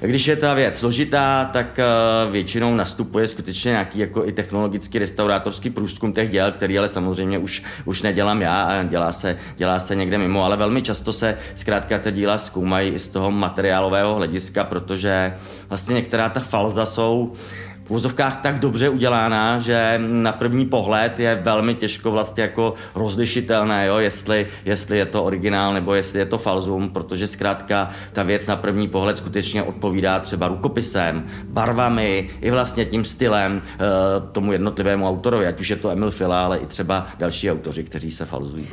Když 0.00 0.26
je 0.26 0.36
ta 0.36 0.54
věc 0.54 0.78
složitá, 0.78 1.44
tak 1.52 1.78
eh, 1.78 1.84
většinou 2.30 2.74
nastupuje 2.74 3.28
skutečně 3.28 3.70
nějaký 3.70 3.98
jako 3.98 4.26
i 4.26 4.32
technologický 4.32 4.98
restaurátorský 4.98 5.70
průzkum 5.70 6.12
těch 6.12 6.28
děl, 6.28 6.52
který 6.52 6.78
ale 6.78 6.88
samozřejmě 6.88 7.38
už, 7.38 7.62
už 7.84 8.02
nedělám 8.02 8.42
já 8.42 8.62
a 8.62 8.82
dělá 8.82 9.12
se, 9.12 9.36
dělá 9.56 9.80
se 9.80 9.94
někde 9.94 10.18
mimo, 10.18 10.44
ale 10.44 10.56
velmi 10.56 10.82
často 10.82 11.12
se 11.12 11.38
zkrátka 11.54 11.98
ty 11.98 12.12
díla 12.12 12.38
zkoumají 12.38 12.90
i 12.90 12.98
z 12.98 13.08
toho 13.08 13.30
materiálového 13.30 14.14
hlediska, 14.14 14.64
protože 14.64 15.34
vlastně 15.68 15.94
některá 15.94 16.28
ta 16.28 16.40
falza 16.40 16.86
jsou 16.86 17.32
v 17.88 17.90
úzovkách 17.90 18.36
tak 18.36 18.58
dobře 18.58 18.88
udělána, 18.88 19.58
že 19.58 20.00
na 20.06 20.32
první 20.32 20.66
pohled 20.66 21.20
je 21.20 21.40
velmi 21.42 21.74
těžko 21.74 22.10
vlastně 22.10 22.42
jako 22.42 22.74
rozlišitelné, 22.94 23.86
jo, 23.86 23.96
jestli, 23.96 24.46
jestli 24.64 24.98
je 24.98 25.06
to 25.06 25.24
originál 25.24 25.74
nebo 25.74 25.94
jestli 25.94 26.18
je 26.18 26.26
to 26.26 26.38
falzum, 26.38 26.90
protože 26.90 27.26
zkrátka 27.26 27.90
ta 28.12 28.22
věc 28.22 28.46
na 28.46 28.56
první 28.56 28.88
pohled 28.88 29.16
skutečně 29.16 29.62
odpovídá 29.62 30.20
třeba 30.20 30.48
rukopisem, 30.48 31.26
barvami, 31.44 32.30
i 32.40 32.50
vlastně 32.50 32.84
tím 32.84 33.04
stylem 33.04 33.62
e, 33.64 33.78
tomu 34.32 34.52
jednotlivému 34.52 35.08
autorovi, 35.08 35.46
ať 35.46 35.60
už 35.60 35.70
je 35.70 35.76
to 35.76 35.90
Emil 35.90 36.10
Fila, 36.10 36.44
ale 36.44 36.58
i 36.58 36.66
třeba 36.66 37.06
další 37.18 37.50
autoři, 37.50 37.84
kteří 37.84 38.10
se 38.10 38.24
falzují. 38.24 38.68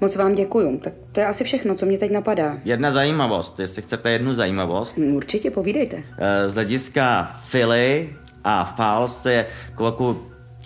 Moc 0.00 0.16
vám 0.16 0.34
děkuju. 0.34 0.78
Tak 0.78 0.92
to 1.12 1.20
je 1.20 1.26
asi 1.26 1.44
všechno, 1.44 1.74
co 1.74 1.86
mě 1.86 1.98
teď 1.98 2.10
napadá. 2.12 2.58
Jedna 2.64 2.92
zajímavost, 2.92 3.60
jestli 3.60 3.82
chcete 3.82 4.10
jednu 4.10 4.34
zajímavost, 4.34 4.98
Určitě 4.98 5.50
povídejte. 5.50 6.02
Eh, 6.18 6.50
z 6.50 6.54
hlediska 6.54 7.36
Philly 7.50 8.16
a 8.44 8.64
Fals 8.76 9.26
je 9.26 9.46
jako 9.70 10.16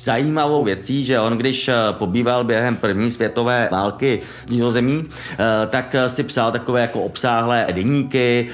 zajímavou 0.04 0.64
věcí, 0.64 1.04
že 1.04 1.20
on, 1.20 1.38
když 1.38 1.68
eh, 1.68 1.74
pobýval 1.92 2.44
během 2.44 2.76
první 2.76 3.10
světové 3.10 3.68
války 3.72 4.20
v 4.46 4.50
Nizozemí, 4.50 5.04
eh, 5.32 5.36
tak 5.66 5.94
eh, 5.94 6.08
si 6.08 6.22
psal 6.22 6.52
takové 6.52 6.80
jako 6.80 7.00
obsáhlé 7.00 7.66
deníky, 7.72 8.48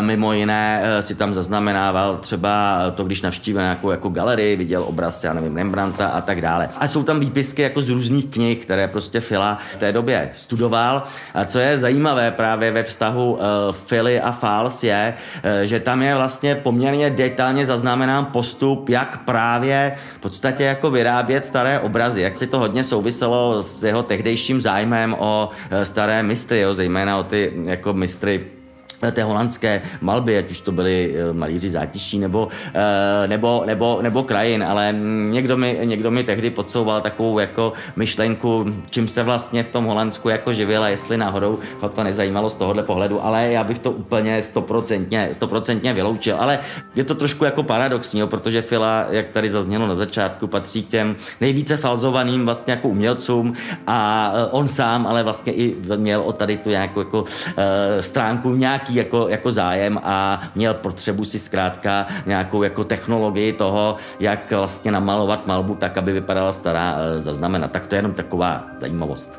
mimo 0.00 0.32
jiné 0.32 0.82
si 1.00 1.14
tam 1.14 1.34
zaznamenával 1.34 2.16
třeba 2.16 2.82
to, 2.94 3.04
když 3.04 3.22
navštívil 3.22 3.62
nějakou 3.62 3.90
jako 3.90 4.08
galerii, 4.08 4.56
viděl 4.56 4.82
obraz, 4.82 5.24
já 5.24 5.32
nevím, 5.32 5.56
Rembrandta 5.56 6.08
a 6.08 6.20
tak 6.20 6.40
dále. 6.40 6.68
A 6.78 6.88
jsou 6.88 7.02
tam 7.02 7.20
výpisky 7.20 7.62
jako 7.62 7.82
z 7.82 7.88
různých 7.88 8.26
knih, 8.26 8.58
které 8.58 8.88
prostě 8.88 9.20
Fila 9.20 9.58
v 9.72 9.76
té 9.76 9.92
době 9.92 10.30
studoval. 10.34 11.02
A 11.34 11.44
co 11.44 11.58
je 11.58 11.78
zajímavé 11.78 12.30
právě 12.30 12.70
ve 12.70 12.82
vztahu 12.82 13.38
Philly 13.86 14.20
a 14.20 14.32
Fals 14.32 14.84
je, 14.84 15.14
že 15.64 15.80
tam 15.80 16.02
je 16.02 16.14
vlastně 16.14 16.54
poměrně 16.54 17.10
detailně 17.10 17.66
zaznamenán 17.66 18.24
postup, 18.24 18.88
jak 18.88 19.24
právě 19.24 19.96
v 20.16 20.18
podstatě 20.18 20.64
jako 20.64 20.89
vyrábět 20.90 21.44
staré 21.44 21.80
obrazy, 21.80 22.20
jak 22.20 22.36
si 22.36 22.46
to 22.46 22.58
hodně 22.58 22.84
souviselo 22.84 23.62
s 23.62 23.82
jeho 23.82 24.02
tehdejším 24.02 24.60
zájmem 24.60 25.16
o 25.18 25.50
eh, 25.70 25.84
staré 25.84 26.22
mistry, 26.22 26.60
jo, 26.60 26.74
zejména 26.74 27.18
o 27.18 27.22
ty 27.22 27.52
jako 27.64 27.92
mistry 27.92 28.46
té 29.10 29.24
holandské 29.24 29.82
malby, 30.00 30.38
ať 30.38 30.50
už 30.50 30.60
to 30.60 30.72
byli 30.72 31.14
eh, 31.16 31.32
malíři 31.32 31.70
zátiší 31.70 32.18
nebo, 32.18 32.48
eh, 32.74 33.28
nebo, 33.28 33.62
nebo, 33.66 33.98
nebo 34.02 34.22
krajin, 34.22 34.62
ale 34.62 34.94
někdo 35.28 35.56
mi, 35.56 35.78
někdo 35.84 36.10
mi 36.10 36.24
tehdy 36.24 36.50
podsouval 36.50 37.00
takovou 37.00 37.38
jako 37.38 37.72
myšlenku, 37.96 38.66
čím 38.90 39.08
se 39.08 39.22
vlastně 39.22 39.62
v 39.62 39.70
tom 39.70 39.84
Holandsku 39.84 40.28
jako 40.28 40.52
živil 40.52 40.82
a 40.82 40.88
jestli 40.88 41.16
náhodou 41.16 41.58
ho 41.80 41.88
to 41.88 42.02
nezajímalo 42.02 42.50
z 42.50 42.54
tohohle 42.54 42.82
pohledu, 42.82 43.24
ale 43.24 43.52
já 43.52 43.64
bych 43.64 43.78
to 43.78 43.92
úplně 43.92 44.42
stoprocentně, 44.42 45.28
stoprocentně 45.32 45.92
vyloučil, 45.92 46.36
ale 46.38 46.58
je 46.94 47.04
to 47.04 47.14
trošku 47.14 47.44
jako 47.44 47.62
paradoxní, 47.62 48.26
protože 48.26 48.62
Fila, 48.62 49.06
jak 49.10 49.28
tady 49.28 49.50
zaznělo 49.50 49.86
na 49.86 49.94
začátku, 49.94 50.46
patří 50.46 50.82
k 50.82 50.88
těm 50.88 51.16
nejvíce 51.40 51.76
falzovaným 51.76 52.44
vlastně 52.44 52.70
jako 52.70 52.88
umělcům 52.88 53.54
a 53.86 54.32
eh, 54.34 54.46
on 54.50 54.68
sám, 54.68 55.06
ale 55.06 55.22
vlastně 55.22 55.52
i 55.52 55.76
měl 55.96 56.20
o 56.20 56.32
tady 56.32 56.56
tu 56.56 56.70
nějakou 56.70 57.00
jako, 57.00 57.24
stránku 58.00 58.54
nějaký 58.54 58.89
velký 58.90 58.94
jako, 58.94 59.28
jako 59.28 59.52
zájem 59.52 60.00
a 60.02 60.42
měl 60.54 60.74
potřebu 60.74 61.24
si 61.24 61.38
zkrátka 61.38 62.06
nějakou 62.26 62.62
jako 62.62 62.84
technologii 62.84 63.52
toho, 63.52 63.96
jak 64.20 64.50
vlastně 64.50 64.92
namalovat 64.92 65.46
malbu 65.46 65.74
tak, 65.74 65.98
aby 65.98 66.12
vypadala 66.12 66.52
stará, 66.52 66.96
eh, 66.98 67.22
zaznamenat. 67.22 67.72
Tak 67.72 67.86
to 67.86 67.94
je 67.94 67.98
jenom 67.98 68.12
taková 68.12 68.64
zajímavost. 68.80 69.38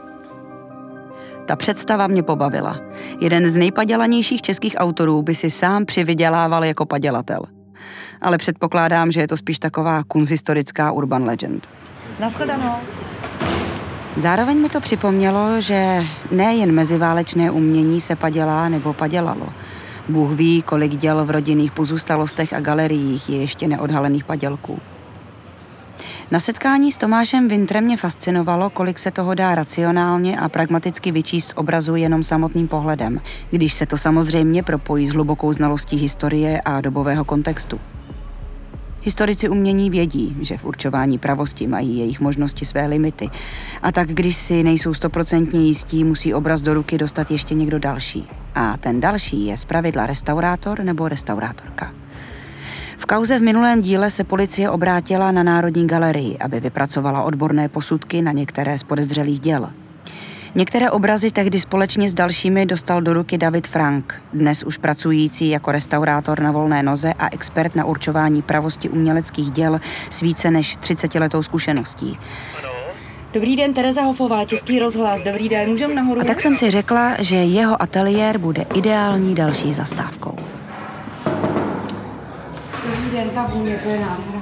Ta 1.46 1.55
představa 1.55 2.08
mě 2.08 2.24
pobavila. 2.24 2.79
Jeden 3.20 3.50
z 3.50 3.58
nejpadělanějších 3.58 4.41
českých 4.41 4.75
autorů 4.77 5.22
by 5.22 5.36
si 5.36 5.50
sám 5.50 5.86
přivydělával 5.86 6.63
jako 6.63 6.86
padělatel. 6.86 7.41
Ale 8.22 8.38
předpokládám, 8.38 9.12
že 9.12 9.22
je 9.22 9.27
to 9.27 9.38
spíš 9.38 9.60
taková 9.60 10.03
kunzhistorická 10.08 10.91
urban 10.91 11.25
legend. 11.25 11.67
Naschledanou. 12.20 12.75
Zároveň 14.18 14.58
mi 14.58 14.70
to 14.70 14.82
připomnělo, 14.82 15.62
že 15.62 16.06
nejen 16.32 16.72
meziválečné 16.72 17.51
umění 17.51 18.01
se 18.01 18.15
padělá 18.15 18.70
nebo 18.70 18.94
padělalo. 18.94 19.48
Bůh 20.10 20.32
ví, 20.32 20.62
kolik 20.62 20.91
děl 20.96 21.25
v 21.25 21.30
rodinných 21.30 21.72
pozůstalostech 21.72 22.53
a 22.53 22.60
galeriích 22.60 23.30
je 23.30 23.38
ještě 23.38 23.68
neodhalených 23.68 24.24
padělků. 24.24 24.80
Na 26.32 26.39
setkání 26.39 26.91
s 26.91 26.98
Tomášem 26.98 27.48
Vintrem 27.48 27.84
mě 27.84 27.98
fascinovalo, 27.98 28.70
kolik 28.70 29.00
se 29.00 29.12
toho 29.12 29.34
dá 29.34 29.56
racionálně 29.56 30.39
a 30.39 30.50
pragmaticky 30.50 31.12
vyčíst 31.12 31.50
z 31.50 31.53
obrazu 31.56 31.96
jenom 31.96 32.24
samotným 32.24 32.68
pohledem, 32.68 33.22
když 33.51 33.74
se 33.74 33.86
to 33.86 33.98
samozřejmě 33.98 34.63
propojí 34.63 35.08
s 35.08 35.13
hlubokou 35.13 35.53
znalostí 35.53 35.98
historie 35.98 36.62
a 36.62 36.82
dobového 36.82 37.25
kontextu. 37.25 37.80
Historici 39.03 39.50
umění 39.50 39.89
vědí, 39.89 40.38
že 40.41 40.58
v 40.58 40.65
určování 40.65 41.17
pravosti 41.17 41.67
mají 41.67 42.00
jejich 42.00 42.20
možnosti 42.20 42.65
své 42.65 42.88
limity. 42.88 43.29
A 43.81 43.91
tak 43.91 44.10
když 44.10 44.36
si 44.36 44.63
nejsou 44.63 44.93
stoprocentně 44.93 45.60
jistí, 45.60 46.03
musí 46.03 46.34
obraz 46.34 46.62
do 46.62 46.74
ruky 46.74 46.98
dostat 46.98 47.31
ještě 47.31 47.55
někdo 47.55 47.79
další. 47.79 48.27
A 48.55 48.77
ten 48.77 49.01
další 49.01 49.46
je 49.46 49.58
zpravidla 49.58 50.05
restaurátor 50.05 50.84
nebo 50.84 51.08
restaurátorka. 51.08 51.91
V 52.98 53.05
kauze 53.05 53.39
v 53.39 53.41
minulém 53.41 53.81
díle 53.81 54.12
se 54.12 54.24
policie 54.24 54.70
obrátila 54.70 55.31
na 55.31 55.43
Národní 55.43 55.88
galerii, 55.88 56.38
aby 56.38 56.60
vypracovala 56.60 57.24
odborné 57.24 57.70
posudky 57.70 58.22
na 58.22 58.31
některé 58.31 58.79
z 58.79 58.84
podezřelých 58.84 59.39
děl. 59.39 59.70
Některé 60.55 60.91
obrazy 60.91 61.31
tehdy 61.31 61.60
společně 61.60 62.10
s 62.10 62.13
dalšími 62.13 62.65
dostal 62.65 63.01
do 63.01 63.13
ruky 63.13 63.38
David 63.38 63.67
Frank, 63.67 64.22
dnes 64.34 64.63
už 64.63 64.77
pracující 64.77 65.50
jako 65.50 65.72
restaurátor 65.72 66.39
na 66.39 66.51
volné 66.51 66.84
noze 66.84 67.13
a 67.13 67.29
expert 67.31 67.75
na 67.75 67.86
určování 67.86 68.41
pravosti 68.41 68.89
uměleckých 68.89 69.51
děl 69.51 69.81
s 70.10 70.20
více 70.22 70.51
než 70.51 70.77
30 70.77 71.15
letou 71.15 71.43
zkušeností. 71.43 72.20
Dobrý 73.34 73.55
den, 73.55 73.74
Tereza 73.74 74.01
Hofová, 74.01 74.46
Český 74.46 74.79
rozhlas. 74.79 75.24
Dobrý 75.24 75.50
den, 75.50 75.70
můžeme 75.70 75.96
nahoru? 75.96 76.22
A 76.22 76.24
tak 76.24 76.41
jsem 76.41 76.55
si 76.55 76.72
řekla, 76.72 77.15
že 77.20 77.36
jeho 77.36 77.81
ateliér 77.81 78.38
bude 78.38 78.65
ideální 78.75 79.36
další 79.36 79.74
zastávkou. 79.74 80.36
Dobrý 82.86 83.12
den, 83.12 83.29
ta 83.29 83.43
vůně, 83.53 83.79
to 83.84 83.89
je 83.89 84.00
nádhera. 84.00 84.41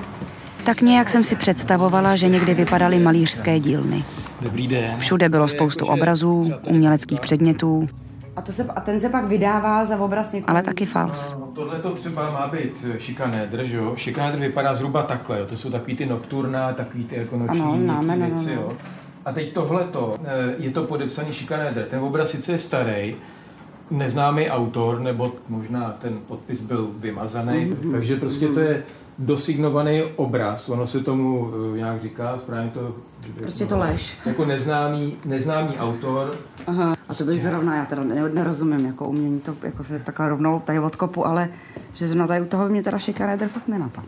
Tak 0.64 0.82
nějak 0.82 1.10
jsem 1.10 1.24
si 1.24 1.36
představovala, 1.36 2.16
že 2.16 2.30
někdy 2.30 2.54
vypadaly 2.54 3.00
malířské 3.00 3.60
dílny. 3.60 4.04
Dobrý 4.42 4.68
den. 4.68 5.00
Všude 5.00 5.30
bylo 5.30 5.48
spoustu 5.48 5.86
obrazů, 5.86 6.52
uměleckých 6.68 7.20
předmětů, 7.20 7.90
A, 8.36 8.42
to 8.42 8.52
se, 8.52 8.64
a 8.64 8.82
ten 8.82 9.00
se 9.00 9.10
pak 9.10 9.26
vydává 9.28 9.86
za 9.86 9.98
obraz 10.00 10.34
někoho. 10.34 10.50
ale 10.50 10.64
taky 10.64 10.86
fals. 10.86 11.38
Tohle 11.54 11.80
to 11.80 11.90
třeba 11.92 12.32
má 12.32 12.48
být 12.48 12.86
šikanédr, 12.98 13.64
že 13.66 13.78
jo? 13.78 13.94
Šikanédr 13.96 14.40
vypadá 14.40 14.76
zhruba 14.76 15.04
takhle, 15.04 15.40
jo? 15.40 15.46
To 15.46 15.58
jsou 15.58 15.70
takový 15.70 15.96
ty 15.96 16.06
nocturna, 16.06 16.74
takový 16.74 17.04
ty 17.04 17.16
jako 17.16 17.38
noční 17.38 17.62
Ano, 17.62 17.72
měkký 17.76 17.88
no, 18.08 18.16
no, 18.16 18.26
věci, 18.26 18.56
no. 18.56 18.62
jo? 18.62 18.72
A 19.26 19.32
teď 19.32 19.54
tohleto, 19.54 20.16
eh, 20.24 20.54
je 20.58 20.72
to 20.72 20.84
podepsaný 20.84 21.34
šikanédr. 21.34 21.82
Ten 21.90 22.00
obraz 22.00 22.30
sice 22.30 22.52
je 22.52 22.60
starý, 22.60 23.16
neznámý 23.92 24.50
autor, 24.50 25.00
nebo 25.02 25.32
možná 25.50 25.96
ten 26.02 26.20
podpis 26.28 26.62
byl 26.62 26.88
vymazaný, 26.98 27.66
Mhm. 27.66 27.92
takže 27.92 28.16
prostě 28.16 28.48
to 28.48 28.60
je 28.60 28.84
dosignovaný 29.20 30.04
obraz, 30.04 30.70
ono 30.70 30.88
se 30.88 31.00
tomu 31.00 31.52
eh, 31.74 31.78
nějak 31.78 32.02
říká, 32.02 32.38
správně 32.38 32.72
to... 32.74 32.96
Prostě 33.42 33.66
to 33.66 33.78
lež. 33.78 34.18
Jako 34.26 34.46
neznámý, 34.46 35.18
neznámý 35.26 35.78
autor, 35.78 36.36
Aha. 36.68 36.96
A 37.10 37.14
to 37.14 37.24
bych 37.24 37.42
zrovna, 37.42 37.76
já 37.76 37.86
teda 37.86 38.04
ne- 38.04 38.30
nerozumím 38.30 38.86
jako 38.86 39.08
umění, 39.08 39.40
to 39.40 39.56
jako 39.64 39.84
se 39.84 40.00
takhle 40.00 40.30
rovnou 40.30 40.60
tady 40.60 40.80
odkopu, 40.80 41.28
ale 41.28 41.50
že 41.94 42.08
zrovna 42.08 42.28
tady 42.28 42.42
u 42.42 42.46
toho 42.46 42.66
by 42.66 42.72
mě 42.72 42.84
teda 42.84 42.98
šikanédr 42.98 43.48
fakt 43.48 43.68
nenapadl. 43.68 44.08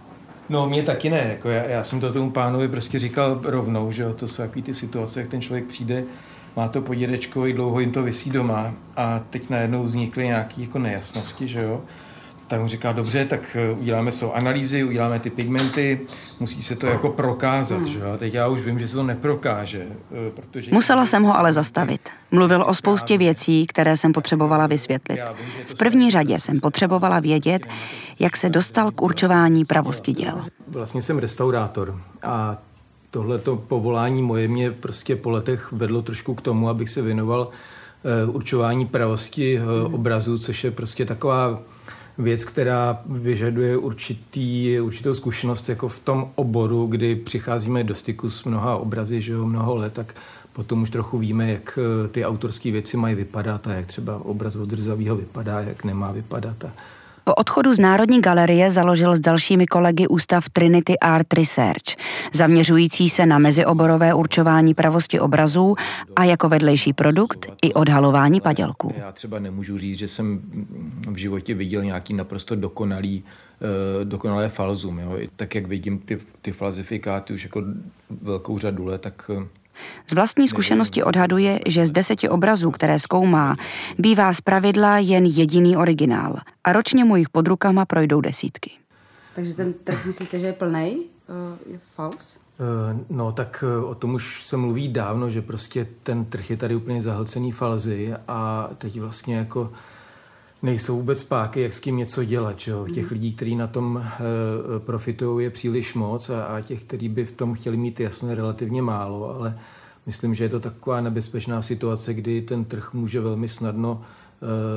No, 0.50 0.70
mě 0.70 0.84
taky 0.84 1.10
ne. 1.10 1.28
Jako 1.30 1.50
já, 1.50 1.64
já, 1.64 1.84
jsem 1.84 2.00
to 2.00 2.14
tomu 2.14 2.32
pánovi 2.32 2.68
prostě 2.68 3.00
říkal 3.00 3.40
rovnou, 3.44 3.92
že 3.92 4.04
jo, 4.04 4.14
to 4.14 4.28
jsou 4.28 4.44
takový 4.44 4.64
ty 4.64 4.74
situace, 4.74 5.20
jak 5.20 5.30
ten 5.30 5.42
člověk 5.42 5.66
přijde, 5.66 6.04
má 6.56 6.68
to 6.68 6.82
po 6.82 6.96
dědečkovi, 6.96 7.54
dlouho 7.54 7.80
jim 7.80 7.92
to 7.92 8.04
vysí 8.04 8.30
doma 8.30 8.74
a 8.96 9.22
teď 9.30 9.50
najednou 9.50 9.84
vznikly 9.84 10.26
nějaké 10.26 10.62
jako 10.62 10.80
nejasnosti, 10.80 11.48
že 11.48 11.62
jo. 11.62 11.82
Tak 12.52 12.62
mu 12.62 12.68
říká, 12.68 12.92
dobře, 12.92 13.26
tak 13.26 13.56
eh, 13.56 13.72
uděláme 13.72 14.12
toho 14.12 14.36
analýzy, 14.36 14.84
uděláme 14.84 15.20
ty 15.20 15.30
pigmenty, 15.30 16.00
musí 16.40 16.64
se 16.64 16.76
to 16.76 16.86
jako 16.86 17.10
prokázat, 17.10 17.86
že 17.86 18.00
jo. 18.00 18.12
A 18.14 18.18
teď 18.18 18.34
já 18.34 18.48
už 18.48 18.62
vím, 18.62 18.80
že 18.80 18.88
se 18.88 18.96
to 18.96 19.04
neprokáže, 19.04 19.88
eh, 19.88 20.32
protože... 20.32 20.72
Musela 20.72 21.06
jsem 21.06 21.24
ho 21.24 21.38
ale 21.38 21.54
zastavit. 21.54 22.10
Mluvil 22.32 22.64
o 22.68 22.74
spoustě 22.74 23.18
věcí, 23.18 23.68
které 23.68 23.98
jsem 23.98 24.14
potřebovala 24.14 24.68
vysvětlit. 24.68 25.20
V 25.66 25.76
první 25.76 26.12
řadě 26.12 26.40
jsem 26.40 26.60
potřebovala 26.60 27.20
vědět, 27.20 27.68
jak 28.20 28.38
se 28.38 28.50
dostal 28.50 28.92
k 28.92 29.02
určování 29.02 29.66
pravosti 29.66 30.14
děl. 30.14 30.46
Vlastně 30.68 31.02
jsem 31.02 31.20
restaurátor 31.20 32.02
a 32.24 32.58
tohleto 33.12 33.56
povolání 33.56 34.22
moje 34.22 34.48
mě 34.48 34.72
prostě 34.72 35.16
po 35.16 35.30
letech 35.30 35.72
vedlo 35.72 36.02
trošku 36.02 36.36
k 36.36 36.42
tomu, 36.42 36.70
abych 36.70 36.90
se 36.90 37.02
věnoval 37.02 37.50
eh, 37.50 38.26
určování 38.26 38.86
pravosti 38.86 39.58
eh, 39.58 39.64
obrazu, 39.94 40.40
což 40.40 40.64
je 40.64 40.72
prostě 40.72 41.06
taková 41.06 41.60
věc, 42.18 42.46
která 42.46 43.02
vyžaduje 43.06 43.78
určitý, 43.78 44.80
určitou 44.80 45.14
zkušenost 45.14 45.70
jako 45.70 45.88
v 45.88 46.00
tom 46.00 46.32
oboru, 46.36 46.88
kdy 46.88 47.16
přicházíme 47.16 47.84
do 47.84 47.96
styku 47.96 48.30
s 48.30 48.44
mnoha 48.44 48.78
obrazy, 48.78 49.22
že 49.22 49.34
jo, 49.34 49.46
mnoho 49.46 49.76
let, 49.76 49.94
tak 49.94 50.16
potom 50.54 50.82
už 50.82 50.90
trochu 50.90 51.18
víme, 51.18 51.52
jak 51.52 51.80
eh, 51.82 52.08
ty 52.08 52.26
autorské 52.26 52.72
věci 52.72 52.98
mají 52.98 53.16
vypadat 53.16 53.68
a 53.68 53.74
jak 53.74 53.86
třeba 53.86 54.26
obraz 54.26 54.56
od 54.56 54.72
vypadá, 55.16 55.62
jak 55.62 55.84
nemá 55.84 56.12
vypadat. 56.12 56.66
A 56.66 56.72
Po 57.24 57.34
odchodu 57.34 57.74
z 57.74 57.80
Národní 57.80 58.22
galerie 58.22 58.72
založil 58.72 59.16
s 59.16 59.20
dalšími 59.20 59.68
kolegy 59.68 60.08
ústav 60.08 60.50
Trinity 60.50 61.00
Art 61.00 61.34
Research, 61.34 61.96
zaměřující 62.34 63.10
se 63.10 63.26
na 63.26 63.38
mezioborové 63.38 64.14
určování 64.14 64.74
pravosti 64.74 65.20
obrazů 65.20 65.76
a 66.16 66.24
jako 66.24 66.50
vedlejší 66.50 66.94
produkt 66.94 67.48
i 67.62 67.74
odhalování 67.74 68.42
padělků. 68.42 68.94
Já 68.98 69.12
třeba 69.12 69.40
nemůžu 69.40 69.78
říct, 69.78 70.00
že 70.00 70.08
jsem 70.08 70.42
v 71.10 71.16
životě 71.16 71.54
viděl 71.54 71.84
nějaký 71.84 72.14
naprosto 72.14 72.56
dokonalý, 72.56 73.24
eh, 74.02 74.06
dokonalé 74.06 74.50
falzum. 74.50 75.00
Jo? 75.00 75.18
Tak, 75.36 75.56
jak 75.56 75.68
vidím 75.68 76.00
ty, 76.00 76.20
ty 76.42 76.52
falzifikáty 76.52 77.34
už 77.34 77.44
jako 77.44 77.64
velkou 78.22 78.58
řadu 78.58 78.86
let, 78.86 79.02
tak 79.02 79.32
eh, 79.34 79.48
Z 80.08 80.14
vlastní 80.14 80.48
zkušenosti 80.48 81.04
odhaduje, 81.04 81.60
že 81.68 81.86
z 81.86 81.92
deseti 81.92 82.30
obrazů, 82.30 82.72
které 82.72 83.00
zkoumá, 83.00 83.56
bývá 83.98 84.34
zpravidla 84.34 84.98
jen 84.98 85.26
jediný 85.26 85.78
originál 85.78 86.38
a 86.64 86.74
ročně 86.74 87.06
mu 87.06 87.16
jich 87.16 87.30
pod 87.30 87.48
rukama 87.48 87.86
projdou 87.86 88.22
desítky. 88.22 88.72
Takže 89.36 89.54
ten 89.54 89.74
trh 89.74 90.06
myslíte, 90.06 90.40
že 90.40 90.46
je 90.46 90.54
plný? 90.54 91.06
Uh, 91.30 91.72
je 91.74 91.80
fals? 91.96 92.42
Eh, 92.62 92.98
No, 93.10 93.32
tak 93.32 93.64
eh, 93.68 93.84
o 93.86 93.96
tom 93.96 94.14
už 94.14 94.46
se 94.46 94.58
mluví 94.58 94.88
dávno, 94.88 95.30
že 95.30 95.42
prostě 95.42 95.88
ten 96.04 96.26
trh 96.26 96.50
je 96.50 96.58
tady 96.58 96.76
úplně 96.76 97.02
zahlcený 97.02 97.52
falzy 97.52 98.14
a 98.28 98.70
teď 98.78 99.00
vlastně 99.00 99.36
jako 99.36 99.72
nejsou 100.64 100.96
vůbec 100.96 101.24
páky, 101.24 101.62
jak 101.62 101.74
s 101.74 101.80
tím 101.80 101.98
něco 101.98 102.24
dělat. 102.24 102.60
Že? 102.60 102.72
jo. 102.72 102.88
Těch 102.94 103.12
lidí, 103.12 103.34
kteří 103.34 103.56
na 103.56 103.68
tom 103.68 104.04
eh, 104.06 104.20
profitují, 104.80 105.44
je 105.44 105.50
příliš 105.50 105.94
moc 105.94 106.30
a, 106.30 106.44
a 106.44 106.62
těch, 106.62 106.84
kteří 106.84 107.10
by 107.10 107.26
v 107.26 107.32
tom 107.32 107.54
chtěli 107.54 107.78
mít 107.78 108.00
jasno, 108.00 108.30
je 108.30 108.36
relativně 108.36 108.82
málo, 108.82 109.36
ale 109.36 109.60
myslím, 110.06 110.34
že 110.34 110.44
je 110.44 110.50
to 110.50 110.60
taková 110.60 111.02
nebezpečná 111.02 111.62
situace, 111.62 112.14
kdy 112.14 112.42
ten 112.42 112.66
trh 112.66 112.94
může 112.94 113.22
velmi 113.22 113.50
snadno 113.50 114.02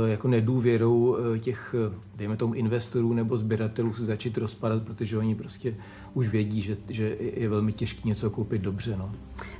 eh, 0.04 0.10
jako 0.10 0.28
nedůvěrou 0.28 1.16
eh, 1.16 1.38
těch, 1.38 1.74
dejme 2.16 2.36
tomu, 2.36 2.54
investorů 2.54 3.12
nebo 3.12 3.36
sběratelů 3.36 3.94
se 3.94 4.04
začít 4.04 4.38
rozpadat, 4.38 4.82
protože 4.82 5.18
oni 5.18 5.34
prostě 5.34 5.76
už 6.14 6.28
vědí, 6.28 6.62
že, 6.62 6.76
že 6.88 7.16
je 7.20 7.48
velmi 7.48 7.72
těžké 7.72 8.08
něco 8.08 8.30
koupit 8.30 8.62
dobře. 8.62 8.96
No. 8.96 9.12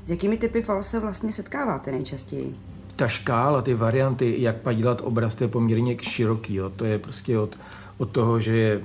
S 0.04 0.10
jakými 0.10 0.36
typy 0.36 0.62
fals 0.62 0.90
se 0.90 1.00
vlastně 1.00 1.32
setkáváte 1.32 1.92
nejčastěji? 1.92 2.54
Ta 2.96 3.08
škála, 3.08 3.62
ty 3.62 3.74
varianty, 3.74 4.36
jak 4.38 4.56
pak 4.56 4.76
dělat 4.76 5.00
obraz, 5.04 5.34
to 5.34 5.44
je 5.44 5.48
poměrně 5.48 5.96
široký. 6.02 6.54
Jo. 6.54 6.70
To 6.76 6.84
je 6.84 6.98
prostě 6.98 7.38
od, 7.38 7.58
od 7.98 8.10
toho, 8.10 8.40
že 8.40 8.56
je 8.56 8.78
uh, 8.78 8.84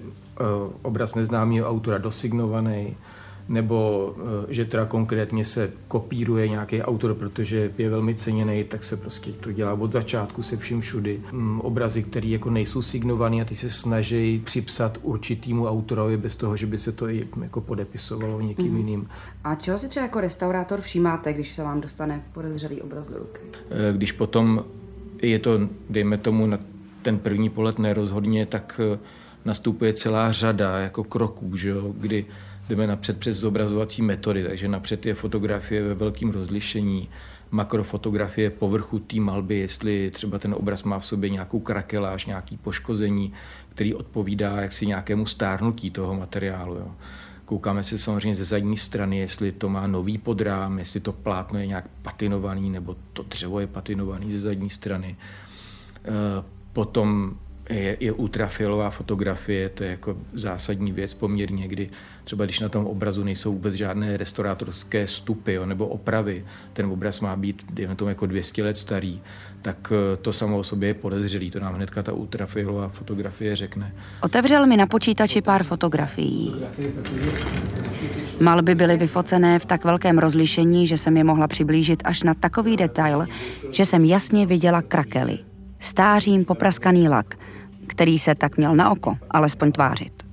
obraz 0.81 1.15
neznámého 1.15 1.69
autora 1.69 1.97
dosignovaný, 1.97 2.97
nebo 3.49 4.07
uh, 4.17 4.23
že 4.49 4.65
teda 4.65 4.85
konkrétně 4.85 5.45
se 5.45 5.71
kopíruje 5.87 6.47
nějaký 6.47 6.81
autor, 6.81 7.13
protože 7.15 7.71
je 7.77 7.89
velmi 7.89 8.15
ceněný, 8.15 8.63
tak 8.63 8.83
se 8.83 8.97
prostě 8.97 9.31
to 9.31 9.51
dělá 9.51 9.73
od 9.73 9.91
začátku 9.91 10.43
se 10.43 10.57
vším 10.57 10.81
všudy. 10.81 11.21
Um, 11.33 11.61
obrazy, 11.61 12.03
které 12.03 12.27
jako 12.27 12.49
nejsou 12.49 12.81
signované 12.81 13.41
a 13.41 13.45
ty 13.45 13.55
se 13.55 13.69
snaží 13.69 14.41
připsat 14.45 14.97
určitýmu 15.01 15.67
autorovi 15.67 16.17
bez 16.17 16.35
toho, 16.35 16.55
že 16.57 16.65
by 16.65 16.77
se 16.77 16.91
to 16.91 17.09
i 17.09 17.27
jako 17.41 17.61
podepisovalo 17.61 18.41
někým 18.41 18.67
Mhm. 18.67 18.77
jiným. 18.77 19.07
A 19.43 19.55
čeho 19.55 19.79
si 19.79 19.87
třeba 19.87 20.05
jako 20.05 20.21
restaurátor 20.21 20.81
všímáte, 20.81 21.33
když 21.33 21.55
se 21.55 21.63
vám 21.63 21.81
dostane 21.81 22.23
podezřelý 22.33 22.81
obraz 22.81 23.07
do 23.07 23.17
ruky? 23.19 23.39
Eh, 23.71 23.93
Když 23.93 24.11
potom 24.11 24.63
je 25.21 25.39
to, 25.39 25.59
dejme 25.89 26.17
tomu, 26.17 26.47
na 26.47 26.59
ten 27.01 27.17
první 27.19 27.49
pohled 27.49 27.79
nerozhodně, 27.79 28.45
tak 28.45 28.81
eh, 28.93 28.99
nastupuje 29.45 29.93
celá 29.93 30.31
řada 30.31 30.79
jako 30.79 31.03
kroků, 31.03 31.55
že 31.55 31.69
jo, 31.69 31.93
kdy 31.97 32.25
jdeme 32.69 32.87
napřed 32.87 33.19
přes 33.19 33.37
zobrazovací 33.37 34.01
metody, 34.01 34.43
takže 34.43 34.67
napřed 34.67 35.05
je 35.05 35.13
fotografie 35.13 35.83
ve 35.83 35.93
velkém 35.93 36.29
rozlišení, 36.29 37.09
makrofotografie 37.51 38.49
povrchu 38.49 38.99
té 38.99 39.19
malby, 39.19 39.57
jestli 39.57 40.11
třeba 40.11 40.39
ten 40.39 40.53
obraz 40.53 40.83
má 40.83 40.99
v 40.99 41.05
sobě 41.05 41.29
nějakou 41.29 41.59
krakeláž, 41.59 42.25
nějaký 42.25 42.57
poškození, 42.57 43.33
který 43.69 43.93
odpovídá 43.93 44.61
jaksi 44.61 44.87
nějakému 44.87 45.25
stárnutí 45.25 45.91
toho 45.91 46.15
materiálu. 46.15 46.75
Jo. 46.75 46.91
Koukáme 47.45 47.83
se 47.83 47.97
samozřejmě 47.97 48.35
ze 48.35 48.45
zadní 48.45 48.77
strany, 48.77 49.17
jestli 49.17 49.51
to 49.51 49.69
má 49.69 49.87
nový 49.87 50.17
podrám, 50.17 50.79
jestli 50.79 50.99
to 50.99 51.13
plátno 51.13 51.59
je 51.59 51.67
nějak 51.67 51.85
patinovaný, 52.01 52.69
nebo 52.69 52.95
to 53.13 53.23
dřevo 53.23 53.59
je 53.59 53.67
patinovaný 53.67 54.31
ze 54.31 54.39
zadní 54.39 54.69
strany. 54.69 55.15
Eh, 56.05 56.43
Potom 56.73 57.37
je, 57.69 57.97
je 57.99 58.11
ultrafialová 58.11 58.89
fotografie, 58.89 59.69
to 59.69 59.83
je 59.83 59.89
jako 59.89 60.17
zásadní 60.33 60.91
věc 60.91 61.13
poměrně, 61.13 61.67
kdy 61.67 61.89
třeba 62.23 62.45
když 62.45 62.59
na 62.59 62.69
tom 62.69 62.85
obrazu 62.85 63.23
nejsou 63.23 63.53
vůbec 63.53 63.73
žádné 63.73 64.17
restaurátorské 64.17 65.07
stupy 65.07 65.53
jo, 65.53 65.65
nebo 65.65 65.87
opravy, 65.87 66.45
ten 66.73 66.85
obraz 66.85 67.19
má 67.19 67.35
být, 67.35 67.65
dejme 67.73 67.95
tomu, 67.95 68.09
jako 68.09 68.25
200 68.25 68.63
let 68.63 68.77
starý, 68.77 69.21
tak 69.61 69.93
eh, 69.95 70.17
to 70.17 70.33
samo 70.33 70.57
o 70.57 70.63
sobě 70.63 70.89
je 70.89 70.93
podezřelý, 70.93 71.51
to 71.51 71.59
nám 71.59 71.73
hnedka 71.73 72.03
ta 72.03 72.13
ultrafialová 72.13 72.87
fotografie 72.87 73.55
řekne. 73.55 73.93
Otevřel 74.21 74.65
mi 74.65 74.77
na 74.77 74.87
počítači 74.87 75.41
pár 75.41 75.63
fotografií. 75.63 76.55
Malby 78.39 78.75
byly 78.75 78.97
vyfocené 78.97 79.59
v 79.59 79.65
tak 79.65 79.83
velkém 79.85 80.17
rozlišení, 80.17 80.87
že 80.87 80.97
jsem 80.97 81.17
je 81.17 81.23
mohla 81.23 81.47
přiblížit 81.47 82.01
až 82.05 82.23
na 82.23 82.33
takový 82.33 82.77
detail, 82.77 83.25
že 83.71 83.85
jsem 83.85 84.05
jasně 84.05 84.45
viděla 84.45 84.81
krakely. 84.81 85.39
Stářím 85.79 86.45
popraskaný 86.45 87.09
lak, 87.09 87.35
který 87.89 88.19
se 88.19 88.35
tak 88.35 88.57
měl 88.57 88.75
na 88.75 88.91
oko 88.91 89.17
alespoň 89.31 89.71
tvářit. 89.71 90.23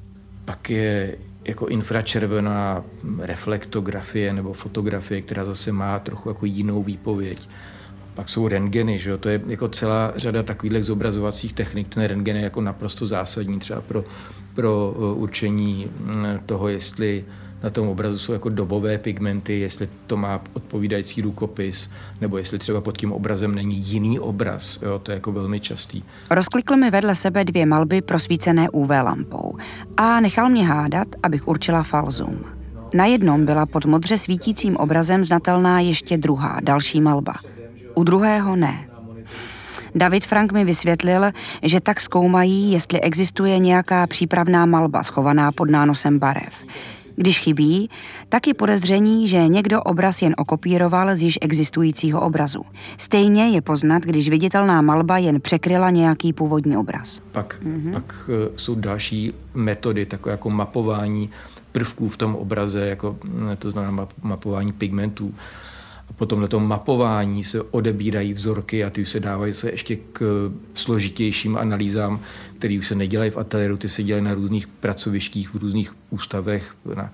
Pak 0.44 0.70
je 0.70 1.16
jako 1.44 1.66
infračervená 1.66 2.84
reflektografie 3.18 4.32
nebo 4.32 4.52
fotografie, 4.52 5.22
která 5.22 5.44
zase 5.44 5.72
má 5.72 5.98
trochu 5.98 6.28
jako 6.28 6.46
jinou 6.46 6.82
výpověď. 6.82 7.48
Pak 8.14 8.28
jsou 8.28 8.48
rentgeny, 8.48 8.98
že 8.98 9.10
jo? 9.10 9.18
to 9.18 9.28
je 9.28 9.40
jako 9.46 9.68
celá 9.68 10.12
řada 10.16 10.42
takových 10.42 10.84
zobrazovacích 10.84 11.52
technik. 11.52 11.94
Ten 11.94 12.04
rentgen 12.04 12.36
je 12.36 12.42
jako 12.42 12.60
naprosto 12.60 13.06
zásadní 13.06 13.58
třeba 13.58 13.80
pro, 13.80 14.04
pro 14.54 14.94
uh, 14.96 15.22
určení 15.22 15.90
mm, 16.00 16.26
toho, 16.46 16.68
jestli 16.68 17.24
na 17.62 17.70
tom 17.70 17.88
obrazu 17.88 18.18
jsou 18.18 18.32
jako 18.32 18.48
dobové 18.48 18.98
pigmenty, 18.98 19.60
jestli 19.60 19.88
to 20.06 20.16
má 20.16 20.40
odpovídající 20.52 21.22
rukopis, 21.22 21.90
nebo 22.20 22.38
jestli 22.38 22.58
třeba 22.58 22.80
pod 22.80 22.98
tím 22.98 23.12
obrazem 23.12 23.54
není 23.54 23.76
jiný 23.76 24.18
obraz. 24.18 24.78
Jo, 24.82 24.98
to 24.98 25.10
je 25.10 25.14
jako 25.14 25.32
velmi 25.32 25.60
častý. 25.60 26.02
Rozklikl 26.30 26.76
mi 26.76 26.90
vedle 26.90 27.14
sebe 27.14 27.44
dvě 27.44 27.66
malby 27.66 28.02
prosvícené 28.02 28.70
UV 28.70 28.88
lampou 28.88 29.56
a 29.96 30.20
nechal 30.20 30.48
mě 30.48 30.66
hádat, 30.66 31.08
abych 31.22 31.48
určila 31.48 31.82
falzum. 31.82 32.44
Na 32.94 33.06
jednom 33.06 33.46
byla 33.46 33.66
pod 33.66 33.84
modře 33.84 34.18
svítícím 34.18 34.76
obrazem 34.76 35.24
znatelná 35.24 35.80
ještě 35.80 36.16
druhá, 36.16 36.60
další 36.62 37.00
malba. 37.00 37.34
U 37.94 38.04
druhého 38.04 38.56
ne. 38.56 38.88
David 39.94 40.26
Frank 40.26 40.52
mi 40.52 40.64
vysvětlil, 40.64 41.22
že 41.62 41.80
tak 41.80 42.00
zkoumají, 42.00 42.72
jestli 42.72 43.00
existuje 43.00 43.58
nějaká 43.58 44.06
přípravná 44.06 44.66
malba 44.66 45.02
schovaná 45.02 45.52
pod 45.52 45.70
nánosem 45.70 46.18
barev. 46.18 46.64
Když 47.16 47.38
chybí, 47.40 47.90
tak 48.28 48.46
je 48.46 48.54
podezření, 48.54 49.28
že 49.28 49.48
někdo 49.48 49.82
obraz 49.82 50.22
jen 50.22 50.34
okopíroval 50.36 51.16
z 51.16 51.22
již 51.22 51.38
existujícího 51.40 52.20
obrazu. 52.20 52.62
Stejně 52.98 53.48
je 53.48 53.60
poznat, 53.60 54.02
když 54.02 54.28
viditelná 54.28 54.80
malba 54.80 55.18
jen 55.18 55.40
překryla 55.40 55.90
nějaký 55.90 56.32
původní 56.32 56.76
obraz. 56.76 57.20
Pak, 57.32 57.58
mm-hmm. 57.62 57.92
pak 57.92 58.14
eh, 58.28 58.50
jsou 58.56 58.74
další 58.74 59.32
metody, 59.54 60.06
takové 60.06 60.32
jako 60.32 60.50
mapování 60.50 61.30
prvků 61.72 62.08
v 62.08 62.16
tom 62.16 62.36
obraze, 62.36 62.86
jako 62.86 63.16
mm, 63.24 63.56
to 63.58 63.70
znamená 63.70 64.08
mapování 64.22 64.72
pigmentů. 64.72 65.34
A 66.10 66.12
potom 66.12 66.40
na 66.40 66.48
tom 66.48 66.68
mapování 66.68 67.44
se 67.44 67.62
odebírají 67.62 68.32
vzorky 68.32 68.84
a 68.84 68.90
ty 68.90 69.02
už 69.02 69.08
se 69.08 69.20
dávají 69.20 69.54
se 69.54 69.70
ještě 69.70 69.96
k 69.96 70.50
složitějším 70.74 71.56
analýzám, 71.56 72.20
které 72.58 72.78
už 72.78 72.88
se 72.88 72.94
nedělají 72.94 73.30
v 73.30 73.36
ateliéru, 73.36 73.76
ty 73.76 73.88
se 73.88 74.02
dělají 74.02 74.24
na 74.24 74.34
různých 74.34 74.66
pracovištích, 74.66 75.54
v 75.54 75.56
různých 75.56 75.96
ústavech, 76.10 76.74
na, 76.96 77.12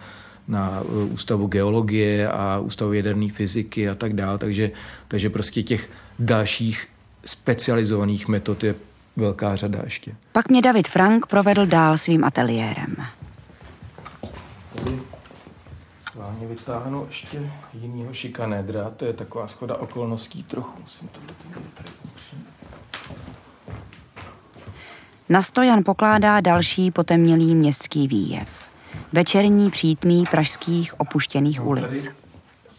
na 0.49 0.83
eh, 0.85 1.05
ústavu 1.05 1.47
geologie 1.47 2.29
a 2.29 2.59
ústavu 2.59 2.93
jaderné 2.93 3.29
fyziky 3.29 3.89
a 3.89 3.95
tak 3.95 4.13
dále. 4.13 4.39
Takže, 4.39 4.71
takže 5.09 5.31
prostě 5.31 5.63
těch 5.63 5.91
dalších 6.19 6.87
specializovaných 7.25 8.29
metod 8.29 8.65
je 8.65 8.75
velká 9.17 9.57
řada 9.57 9.81
ještě. 9.85 10.15
Pak 10.33 10.49
mě 10.49 10.63
David 10.63 10.89
Frank 10.89 11.27
provedl 11.27 11.67
dál 11.67 11.99
svým 11.99 12.25
ateliérem. 12.25 12.97
Tady 14.85 14.99
schválně 16.13 16.47
vytáhnu 16.47 17.07
ještě 17.07 17.51
jinýho 17.75 18.15
šikanédra, 18.15 18.91
to 18.91 19.05
je 19.05 19.13
taková 19.13 19.49
schoda 19.49 19.77
okolností 19.77 20.43
trochu. 20.43 20.81
Musím 20.83 21.09
to 21.09 21.21
tady 21.75 21.91
upřít. 22.05 22.47
Na 25.29 25.43
stojan 25.43 25.85
pokládá 25.85 26.41
další 26.41 26.91
potemnělý 26.91 27.55
městský 27.55 28.09
výjev. 28.09 28.49
Večerní 29.13 29.71
přítmí 29.71 30.25
pražských 30.31 31.01
opuštěných 31.01 31.59
No, 31.61 31.67
ulic. 31.67 32.05
Tady, 32.05 32.17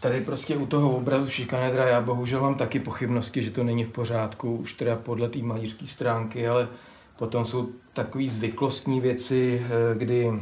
tady 0.00 0.20
prostě 0.20 0.56
u 0.56 0.66
toho 0.66 0.96
obrazu 0.96 1.28
šikanedra 1.28 1.88
já 1.88 2.00
bohužel 2.00 2.40
mám 2.40 2.54
taky 2.54 2.80
pochybnosti, 2.80 3.42
že 3.42 3.50
to 3.50 3.64
není 3.64 3.84
v 3.84 3.92
pořádku, 3.92 4.56
už 4.56 4.72
teda 4.72 4.96
podle 4.96 5.28
té 5.28 5.38
malířské 5.38 5.86
stránky, 5.86 6.48
ale 6.48 6.68
potom 7.16 7.44
jsou 7.44 7.68
takové 7.92 8.28
zvyklostní 8.28 9.00
věci, 9.00 9.66
eh, 9.66 9.98
kdy 9.98 10.40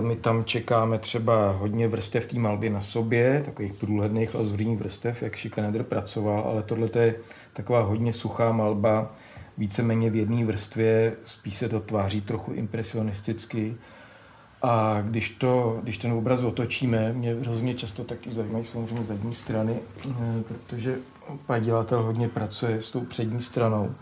my 0.00 0.16
tam 0.16 0.44
čekáme 0.44 0.98
třeba 0.98 1.50
hodně 1.50 1.88
vrstev 1.88 2.26
té 2.26 2.38
malby 2.38 2.70
na 2.70 2.80
sobě, 2.80 3.42
takových 3.44 3.72
průhledných 3.72 4.34
lazurních 4.34 4.78
vrstev, 4.78 5.22
jak 5.22 5.36
šikanedr 5.36 5.82
pracoval, 5.82 6.44
ale 6.46 6.62
tohle 6.62 6.88
je 6.94 7.14
taková 7.52 7.80
hodně 7.80 8.12
suchá 8.12 8.52
malba, 8.52 9.12
víceméně 9.58 10.10
v 10.10 10.16
jedné 10.16 10.44
vrstvě, 10.44 11.16
spíš 11.24 11.56
se 11.56 11.68
to 11.68 11.80
tváří 11.80 12.20
trochu 12.20 12.52
impresionisticky. 12.52 13.76
A 14.62 15.00
když, 15.00 15.30
to, 15.30 15.80
když 15.82 15.98
ten 15.98 16.12
obraz 16.12 16.40
otočíme, 16.40 17.12
mě 17.12 17.34
hrozně 17.34 17.74
často 17.74 18.04
taky 18.04 18.30
zajímají 18.30 18.64
samozřejmě 18.64 19.04
zadní 19.04 19.34
strany, 19.34 19.76
eh, 20.10 20.42
protože 20.48 20.96
padělatel 21.46 22.02
hodně 22.02 22.28
pracuje 22.28 22.82
s 22.82 22.90
tou 22.90 23.00
přední 23.00 23.42
stranou. 23.42 23.94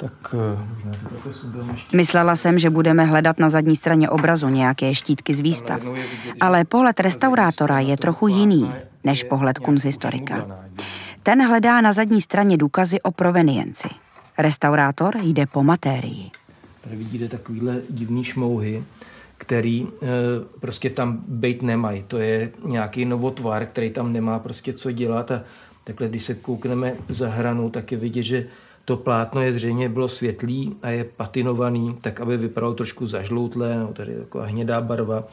Tak 0.00 0.34
eh. 0.34 1.96
Myslela 1.96 2.36
jsem, 2.36 2.58
že 2.58 2.70
budeme 2.70 3.04
hledat 3.04 3.38
na 3.38 3.50
zadní 3.50 3.76
straně 3.76 4.10
obrazu 4.10 4.48
nějaké 4.48 4.94
štítky 4.94 5.34
z 5.34 5.40
výstav. 5.40 5.82
Ale 6.40 6.64
pohled 6.64 7.00
restaurátora 7.00 7.80
je 7.80 7.96
trochu 7.96 8.28
jiný 8.28 8.72
než 9.04 9.24
pohled 9.24 9.58
ušmudlaná. 9.68 10.64
Ten 11.22 11.46
hledá 11.46 11.80
na 11.80 11.92
zadní 11.92 12.20
straně 12.20 12.56
důkazy 12.56 13.00
o 13.00 13.10
provenienci. 13.10 13.88
Restaurátor 14.38 15.16
jde 15.22 15.46
po 15.46 15.62
matérii. 15.62 16.30
Tady 16.84 16.96
vidíte 16.96 17.28
takovýhle 17.28 17.80
divný 17.90 18.24
šmouhy, 18.24 18.84
který 19.38 19.86
e, 19.86 20.06
prostě 20.60 20.90
tam 20.90 21.24
být 21.28 21.62
nemají. 21.62 22.04
To 22.08 22.18
je 22.18 22.50
nějaký 22.64 23.04
novotvar, 23.04 23.66
který 23.66 23.90
tam 23.90 24.12
nemá 24.12 24.38
prostě 24.38 24.72
co 24.72 24.90
dělat 24.92 25.30
a 25.30 25.42
takhle, 25.84 26.08
když 26.08 26.24
se 26.24 26.34
koukneme 26.34 26.94
za 27.08 27.28
hranu, 27.28 27.70
tak 27.70 27.92
je 27.92 27.98
vidět, 27.98 28.22
že 28.22 28.46
to 28.90 28.96
plátno 28.96 29.42
je 29.42 29.52
zřejmě 29.52 29.88
bylo 29.88 30.08
světlý 30.08 30.76
a 30.82 30.88
je 30.88 31.04
patinovaný, 31.04 31.98
tak 32.00 32.20
aby 32.20 32.36
vypadalo 32.36 32.74
trošku 32.74 33.06
zažloutlé, 33.06 33.78
no, 33.78 33.92
tady 33.92 34.12
je 34.12 34.18
taková 34.18 34.44
hnědá 34.44 34.80
barva. 34.80 35.24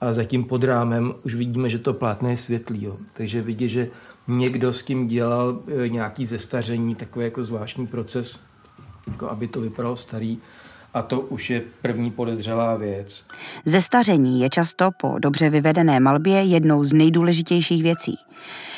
A 0.00 0.12
zatím 0.12 0.44
pod 0.44 0.64
rámem 0.64 1.14
už 1.24 1.34
vidíme, 1.34 1.68
že 1.68 1.78
to 1.78 1.94
plátno 1.94 2.28
je 2.28 2.36
světlý. 2.36 2.84
Jo. 2.84 2.96
Takže 3.12 3.42
vidět, 3.42 3.68
že 3.68 3.88
někdo 4.28 4.72
s 4.72 4.82
tím 4.82 5.08
dělal 5.08 5.58
e, 5.84 5.88
nějaký 5.88 6.26
zestaření, 6.26 6.94
takový 6.94 7.24
jako 7.24 7.44
zvláštní 7.44 7.86
proces, 7.86 8.40
jako 9.06 9.30
aby 9.30 9.48
to 9.48 9.60
vypadalo 9.60 9.96
starý. 9.96 10.38
A 10.96 11.02
to 11.02 11.20
už 11.20 11.50
je 11.50 11.62
první 11.82 12.10
podezřelá 12.10 12.76
věc. 12.76 13.24
Zestaření 13.64 14.40
je 14.40 14.50
často 14.50 14.90
po 14.96 15.18
dobře 15.18 15.50
vyvedené 15.50 16.00
malbě 16.00 16.42
jednou 16.42 16.84
z 16.84 16.92
nejdůležitějších 16.92 17.82
věcí. 17.82 18.18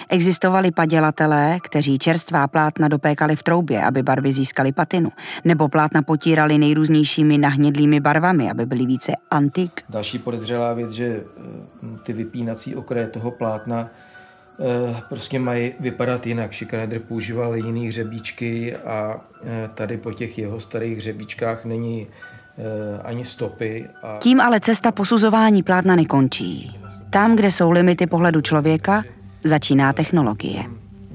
Existovali 0.09 0.71
padělatelé, 0.71 1.59
kteří 1.63 1.99
čerstvá 1.99 2.49
plátna 2.49 2.89
dopékali 2.89 3.37
v 3.37 3.43
troubě, 3.43 3.85
aby 3.85 4.03
barvy 4.03 4.33
získaly 4.33 4.73
patinu, 4.73 5.13
nebo 5.45 5.69
plátna 5.69 6.03
potírali 6.03 6.59
nejrůznějšími 6.59 7.39
nahnědlými 7.39 8.01
barvami, 8.01 8.51
aby 8.51 8.67
byly 8.67 8.87
více 8.87 9.13
antik. 9.31 9.83
Další 9.89 10.19
podezřelá 10.19 10.75
věc, 10.75 10.91
že 10.91 11.07
eh, 11.07 11.99
ty 12.03 12.13
vypínací 12.13 12.77
okraje 12.77 13.07
toho 13.07 13.31
plátna 13.31 13.91
prostě 15.09 15.39
mají 15.39 15.73
vypadat 15.81 16.27
jinak. 16.27 16.53
Šikanedr 16.53 16.99
používal 16.99 17.57
jiný 17.57 17.89
hřebíčky 17.89 18.77
a 18.77 19.21
eh, 19.45 19.71
tady 19.75 19.97
po 19.97 20.13
těch 20.13 20.39
jeho 20.39 20.61
starých 20.61 20.97
hřebíčkách 20.97 21.65
není 21.65 22.07
ani 23.05 23.25
stopy. 23.25 23.87
A 24.03 24.19
Tím 24.21 24.41
ale 24.41 24.61
cesta 24.61 24.93
posuzování 24.93 25.63
plátna 25.63 25.97
nekončí. 25.97 26.79
Tam, 27.11 27.37
kde 27.37 27.51
jsou 27.51 27.71
limity 27.71 28.07
pohledu 28.07 28.41
člověka, 28.41 29.05
začíná 29.45 29.93
technologie. 29.93 30.65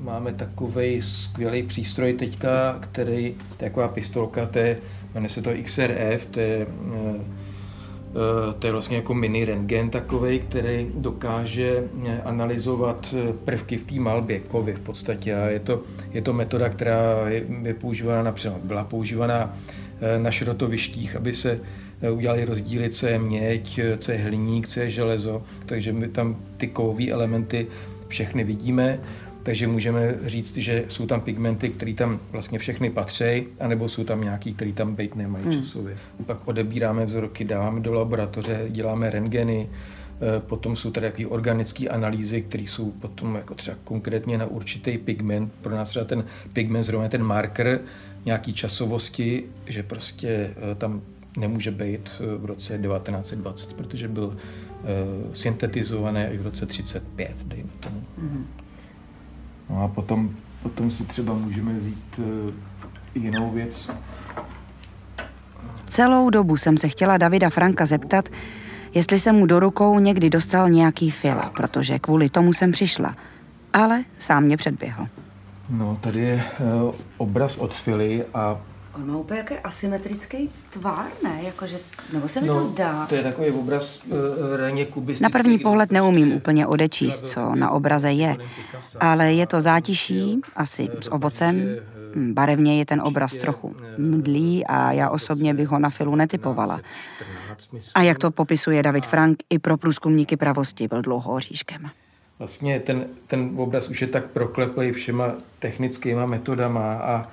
Máme 0.03 0.33
takový 0.33 1.01
skvělý 1.01 1.63
přístroj 1.63 2.13
teďka, 2.13 2.77
který, 2.79 3.35
taková 3.57 3.87
pistolka, 3.87 4.45
to 4.45 4.59
je, 4.59 4.77
jmenuje 5.13 5.29
se 5.29 5.41
to 5.41 5.49
XRF, 5.63 6.25
to 6.25 6.39
je, 6.39 6.61
eh, 6.61 6.67
eh, 6.95 7.42
to 8.59 8.67
je 8.67 8.71
vlastně 8.71 8.97
jako 8.97 9.13
mini 9.13 9.45
rentgen 9.45 9.89
takový, 9.89 10.39
který 10.39 10.87
dokáže 10.95 11.83
eh, 12.05 12.21
analyzovat 12.21 13.15
eh, 13.17 13.33
prvky 13.33 13.77
v 13.77 13.83
té 13.83 13.95
malbě, 13.95 14.39
kovy 14.39 14.73
v 14.73 14.79
podstatě. 14.79 15.35
A 15.35 15.45
je 15.45 15.59
to, 15.59 15.81
je 16.11 16.21
to 16.21 16.33
metoda, 16.33 16.69
která 16.69 17.29
je, 17.29 17.45
je 17.61 17.73
používána 17.73 18.23
například, 18.23 18.61
byla 18.61 18.83
používána 18.83 19.57
eh, 20.01 20.19
na 20.19 20.31
šrotovištích, 20.31 21.15
aby 21.15 21.33
se 21.33 21.59
eh, 22.01 22.11
udělali 22.11 22.45
rozdíly, 22.45 22.89
co 22.89 23.07
je 23.07 23.19
měď, 23.19 23.79
eh, 23.79 23.97
co 23.97 24.11
je 24.11 24.17
hliník, 24.17 24.67
co 24.67 24.79
je 24.79 24.89
železo, 24.89 25.43
takže 25.65 25.93
my 25.93 26.07
tam 26.07 26.35
ty 26.57 26.67
kovové 26.67 27.09
elementy 27.09 27.67
všechny 28.07 28.43
vidíme, 28.43 28.99
takže 29.43 29.67
můžeme 29.67 30.15
říct, 30.25 30.57
že 30.57 30.85
jsou 30.87 31.05
tam 31.05 31.21
pigmenty, 31.21 31.69
které 31.69 31.93
tam 31.93 32.19
vlastně 32.31 32.59
všechny 32.59 32.89
patří, 32.89 33.43
anebo 33.59 33.89
jsou 33.89 34.03
tam 34.03 34.21
nějaký, 34.21 34.53
které 34.53 34.73
tam 34.73 34.95
být 34.95 35.15
nemají 35.15 35.45
hmm. 35.45 35.53
časově. 35.53 35.97
Pak 36.25 36.47
odebíráme 36.47 37.05
vzorky, 37.05 37.43
dáváme 37.43 37.79
do 37.79 37.93
laboratoře, 37.93 38.65
děláme 38.69 39.09
rentgeny, 39.09 39.69
eh, 39.69 40.39
potom 40.39 40.75
jsou 40.75 40.91
tady 40.91 41.05
jaký 41.05 41.25
organické 41.25 41.89
analýzy, 41.89 42.41
které 42.41 42.63
jsou 42.63 42.91
potom 42.91 43.35
jako 43.35 43.55
třeba 43.55 43.77
konkrétně 43.83 44.37
na 44.37 44.45
určitý 44.45 44.97
pigment. 44.97 45.53
Pro 45.61 45.75
nás 45.75 45.89
třeba 45.89 46.05
ten 46.05 46.25
pigment 46.53 46.83
zrovna 46.83 47.09
ten 47.09 47.23
marker 47.23 47.79
nějaký 48.25 48.53
časovosti, 48.53 49.43
že 49.65 49.83
prostě 49.83 50.29
eh, 50.71 50.75
tam 50.75 51.01
nemůže 51.37 51.71
být 51.71 52.11
eh, 52.19 52.37
v 52.37 52.45
roce 52.45 52.77
1920, 52.77 53.73
protože 53.73 54.07
byl 54.07 54.37
syntetizovaný 55.33 56.21
až 56.21 56.37
v 56.37 56.41
roce 56.41 56.65
35, 56.65 57.31
dejme 57.47 57.69
tomu. 57.79 58.03
No 59.69 59.83
a 59.83 59.87
potom, 59.87 60.29
potom 60.63 60.91
si 60.91 61.03
třeba 61.03 61.33
můžeme 61.33 61.73
vzít 61.73 62.19
eh, 62.19 62.51
jinou 63.15 63.51
věc. 63.51 63.89
Celou 65.87 66.29
dobu 66.29 66.57
jsem 66.57 66.77
se 66.77 66.87
chtěla 66.87 67.17
Davida 67.17 67.49
Franka 67.49 67.85
zeptat, 67.85 68.29
jestli 68.93 69.19
se 69.19 69.31
mu 69.31 69.45
do 69.45 69.59
rukou 69.59 69.99
někdy 69.99 70.29
dostal 70.29 70.69
nějaký 70.69 71.11
fila, 71.11 71.51
protože 71.55 71.99
kvůli 71.99 72.29
tomu 72.29 72.53
jsem 72.53 72.71
přišla. 72.71 73.15
Ale 73.73 74.03
sám 74.19 74.43
mě 74.43 74.57
předběhl. 74.57 75.07
No, 75.69 75.97
tady 76.01 76.19
je 76.19 76.43
eh, 76.43 76.63
obraz 77.17 77.57
od 77.57 77.73
Fily 77.75 78.25
a 78.33 78.57
On 78.95 79.07
má 79.07 79.17
úplně 79.17 79.37
jaký 79.37 79.53
asymetrický 79.55 80.49
tvár, 80.69 81.05
ne? 81.23 81.39
Jakože, 81.43 81.77
nebo 82.13 82.27
se 82.27 82.41
mi 82.41 82.47
to 82.47 82.63
zdá. 82.63 82.99
No, 82.99 83.07
To 83.07 83.15
je 83.15 83.23
takový 83.23 83.51
obraz 83.51 84.03
uh, 84.05 84.17
raně 84.57 84.85
kubistický. 84.85 85.23
Na 85.23 85.29
první 85.29 85.59
pohled 85.59 85.89
prostě 85.89 85.93
neumím 85.93 86.31
úplně 86.31 86.67
odečíst, 86.67 87.27
co 87.27 87.55
na 87.55 87.71
obraze 87.71 88.11
je, 88.11 88.37
ale 88.99 89.33
je 89.33 89.47
to 89.47 89.61
zátiší, 89.61 90.41
asi 90.55 90.89
s 90.99 91.11
ovocem. 91.11 91.75
Hm, 92.15 92.33
Barevně 92.33 92.79
je 92.79 92.85
ten 92.85 93.01
obraz 93.01 93.33
trochu 93.37 93.75
mdlý 93.97 94.65
a 94.65 94.91
já 94.91 95.09
osobně 95.09 95.53
bych 95.53 95.67
ho 95.67 95.79
na 95.79 95.89
filu 95.89 96.15
netypovala. 96.15 96.81
A 97.95 98.01
jak 98.01 98.17
to 98.17 98.31
popisuje 98.31 98.83
David 98.83 99.05
Frank, 99.05 99.39
i 99.49 99.59
pro 99.59 99.77
průzkumníky 99.77 100.37
pravosti 100.37 100.87
byl 100.87 101.01
dlouho 101.01 101.33
oříškem. 101.33 101.89
Vlastně 102.39 102.79
ten, 102.79 103.05
ten 103.27 103.51
obraz 103.57 103.89
už 103.89 104.01
je 104.01 104.07
tak 104.07 104.25
prokleplý 104.25 104.91
všema 104.91 105.31
technickýma 105.59 106.25
metodama 106.25 106.93
a, 106.93 107.27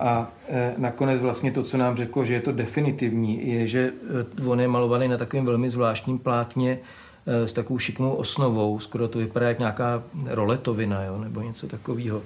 a 0.00 0.32
e, 0.48 0.74
nakonec 0.76 1.20
vlastně 1.20 1.52
to, 1.52 1.62
co 1.62 1.78
nám 1.78 1.96
řeklo, 1.96 2.24
že 2.24 2.34
je 2.34 2.40
to 2.40 2.52
definitivní, 2.52 3.48
je, 3.48 3.66
že 3.66 3.92
e, 4.40 4.46
on 4.46 4.60
je 4.60 4.68
malovaný 4.68 5.08
na 5.08 5.16
takovém 5.16 5.46
velmi 5.46 5.70
zvláštním 5.70 6.18
plátně 6.18 6.78
e, 7.26 7.48
s 7.48 7.52
takovou 7.52 7.78
šikmou 7.78 8.12
osnovou, 8.12 8.80
skoro 8.80 9.08
to 9.08 9.18
vypadá 9.18 9.48
jak 9.48 9.58
nějaká 9.58 10.02
roletovina, 10.26 11.04
jo, 11.04 11.18
nebo 11.18 11.42
něco 11.42 11.68
takového, 11.68 12.22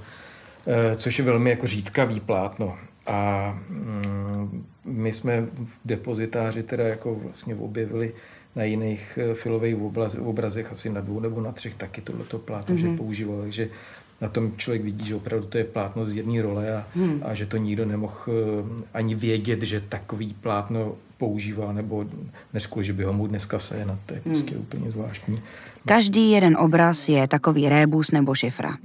což 0.96 1.18
je 1.18 1.24
velmi 1.24 1.50
jako 1.50 1.66
řídkavý 1.66 2.20
plátno. 2.20 2.78
A 3.06 3.50
mm, 3.68 4.64
my 4.84 5.12
jsme 5.12 5.40
v 5.40 5.78
depozitáři 5.84 6.62
teda 6.62 6.84
jako 6.84 7.14
vlastně 7.14 7.54
objevili 7.54 8.12
na 8.56 8.64
jiných 8.64 9.18
filových 9.34 9.76
obraz, 9.76 10.14
obrazech, 10.14 10.72
asi 10.72 10.90
na 10.90 11.00
dvou 11.00 11.20
nebo 11.20 11.40
na 11.40 11.52
třech 11.52 11.74
taky 11.74 12.00
tohleto 12.00 12.38
plátno, 12.38 12.74
mm-hmm. 12.74 12.90
že 12.92 12.96
používal, 12.96 13.42
takže 13.42 13.68
na 14.24 14.30
tom 14.30 14.52
člověk 14.56 14.82
vidí, 14.82 15.06
že 15.06 15.14
opravdu 15.14 15.46
to 15.46 15.58
je 15.58 15.64
plátno 15.64 16.04
z 16.04 16.16
jedné 16.16 16.42
role 16.42 16.76
a, 16.76 16.86
hmm. 16.96 17.20
a 17.24 17.34
že 17.34 17.46
to 17.46 17.56
nikdo 17.56 17.84
nemohl 17.84 18.16
eh, 18.28 18.84
ani 18.94 19.14
vědět, 19.14 19.62
že 19.62 19.80
takový 19.80 20.34
plátno 20.40 20.94
používá, 21.18 21.72
nebo 21.72 22.04
než 22.52 22.66
kvůli, 22.66 22.84
že 22.84 22.92
by 22.92 23.04
ho 23.04 23.12
mu 23.12 23.26
dneska 23.26 23.58
sehnat. 23.58 23.98
To 24.06 24.14
je 24.14 24.20
prostě 24.20 24.56
úplně 24.56 24.90
zvláštní. 24.90 25.40
Každý 25.86 26.30
jeden 26.30 26.56
obraz 26.56 27.08
je 27.08 27.28
takový 27.28 27.68
rébus 27.68 28.10
nebo 28.10 28.34
šifra. 28.34 28.76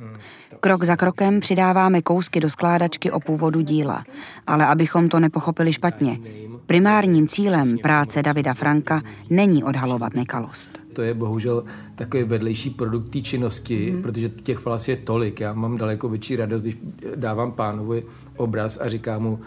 Krok 0.59 0.83
za 0.83 0.95
krokem 0.95 1.39
přidáváme 1.39 2.01
kousky 2.01 2.39
do 2.39 2.49
skládačky 2.49 3.11
o 3.11 3.19
původu 3.19 3.61
díla, 3.61 4.03
ale 4.47 4.65
abychom 4.65 5.09
to 5.09 5.19
nepochopili 5.19 5.73
špatně, 5.73 6.19
primárním 6.65 7.27
cílem 7.27 7.77
práce 7.77 8.23
Davida 8.23 8.53
Franka 8.53 9.01
není 9.29 9.63
odhalovat 9.63 10.13
nekalost. 10.13 10.79
To 10.99 11.03
je 11.03 11.13
bohužel 11.13 11.63
takový 11.95 12.23
vedlejší 12.23 12.69
produkt 12.69 13.09
té 13.09 13.21
činnosti, 13.21 13.91
mm. 13.91 14.01
protože 14.01 14.29
těch 14.29 14.57
falas 14.57 14.87
je 14.87 14.95
tolik. 14.95 15.39
Já 15.39 15.53
mám 15.53 15.77
daleko 15.77 16.09
větší 16.09 16.35
radost, 16.35 16.61
když 16.61 16.77
dávám 17.15 17.51
pánovi 17.51 18.03
obraz 18.37 18.77
a 18.81 18.89
říkám 18.89 19.23
mu, 19.23 19.39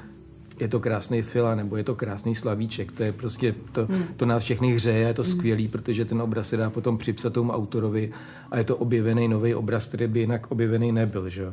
je 0.60 0.68
to 0.68 0.80
krásný 0.80 1.22
fila, 1.22 1.54
nebo 1.54 1.76
je 1.76 1.84
to 1.84 1.94
krásný 1.94 2.34
slavíček. 2.34 2.92
To 2.92 3.02
je 3.02 3.12
prostě, 3.12 3.54
to, 3.72 3.86
hmm. 3.86 4.02
to 4.16 4.26
nás 4.26 4.42
všechny 4.42 4.74
hřeje, 4.74 4.98
je 4.98 5.14
to 5.14 5.24
skvělý, 5.24 5.68
protože 5.68 6.04
ten 6.04 6.22
obraz 6.22 6.48
se 6.48 6.56
dá 6.56 6.70
potom 6.70 6.98
připsat 6.98 7.32
tomu 7.32 7.52
autorovi 7.52 8.12
a 8.50 8.58
je 8.58 8.64
to 8.64 8.76
objevený 8.76 9.28
nový 9.28 9.54
obraz, 9.54 9.86
který 9.86 10.06
by 10.06 10.20
jinak 10.20 10.50
objevený 10.50 10.92
nebyl. 10.92 11.28
Že? 11.28 11.52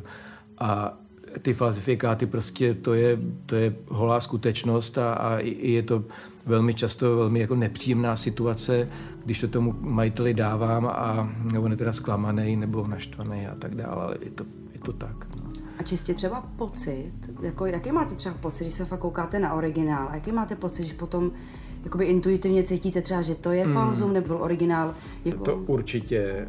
A 0.58 0.98
ty 1.42 1.54
falsifikáty 1.54 2.26
prostě 2.26 2.74
to 2.74 2.94
je, 2.94 3.18
to 3.46 3.56
je 3.56 3.74
holá 3.88 4.20
skutečnost 4.20 4.98
a, 4.98 5.12
a 5.12 5.38
je 5.42 5.82
to 5.82 6.04
velmi 6.46 6.74
často 6.74 7.16
velmi 7.16 7.40
jako 7.40 7.54
nepříjemná 7.54 8.16
situace, 8.16 8.88
když 9.24 9.40
to 9.40 9.48
tomu 9.48 9.74
majiteli 9.80 10.34
dávám 10.34 10.86
a 10.86 11.32
nebo 11.52 11.64
on 11.64 11.70
je 11.70 11.76
teda 11.76 11.92
zklamaný 11.92 12.56
nebo 12.56 12.86
naštvaný 12.86 13.46
a 13.46 13.54
tak 13.54 13.74
dále, 13.74 14.02
ale 14.02 14.16
je 14.20 14.30
to, 14.30 14.44
je 14.72 14.78
to 14.78 14.92
tak. 14.92 15.26
No. 15.36 15.50
A 15.78 15.82
čistě 15.82 16.14
třeba 16.14 16.40
pocit, 16.56 17.12
jako, 17.42 17.66
jaký 17.66 17.92
máte 17.92 18.14
třeba 18.14 18.34
pocit, 18.34 18.64
když 18.64 18.74
se 18.74 18.84
fakt 18.84 19.00
koukáte 19.00 19.40
na 19.40 19.54
originál, 19.54 20.08
a 20.08 20.14
jaký 20.14 20.32
máte 20.32 20.56
pocit, 20.56 20.82
když 20.82 20.92
potom 20.92 21.32
jakoby 21.84 22.04
intuitivně 22.04 22.62
cítíte 22.62 23.02
třeba, 23.02 23.22
že 23.22 23.34
to 23.34 23.52
je 23.52 23.66
falzum 23.66 24.12
nebo 24.12 24.38
originál? 24.38 24.94
Jako... 25.24 25.44
To 25.44 25.56
určitě. 25.56 26.48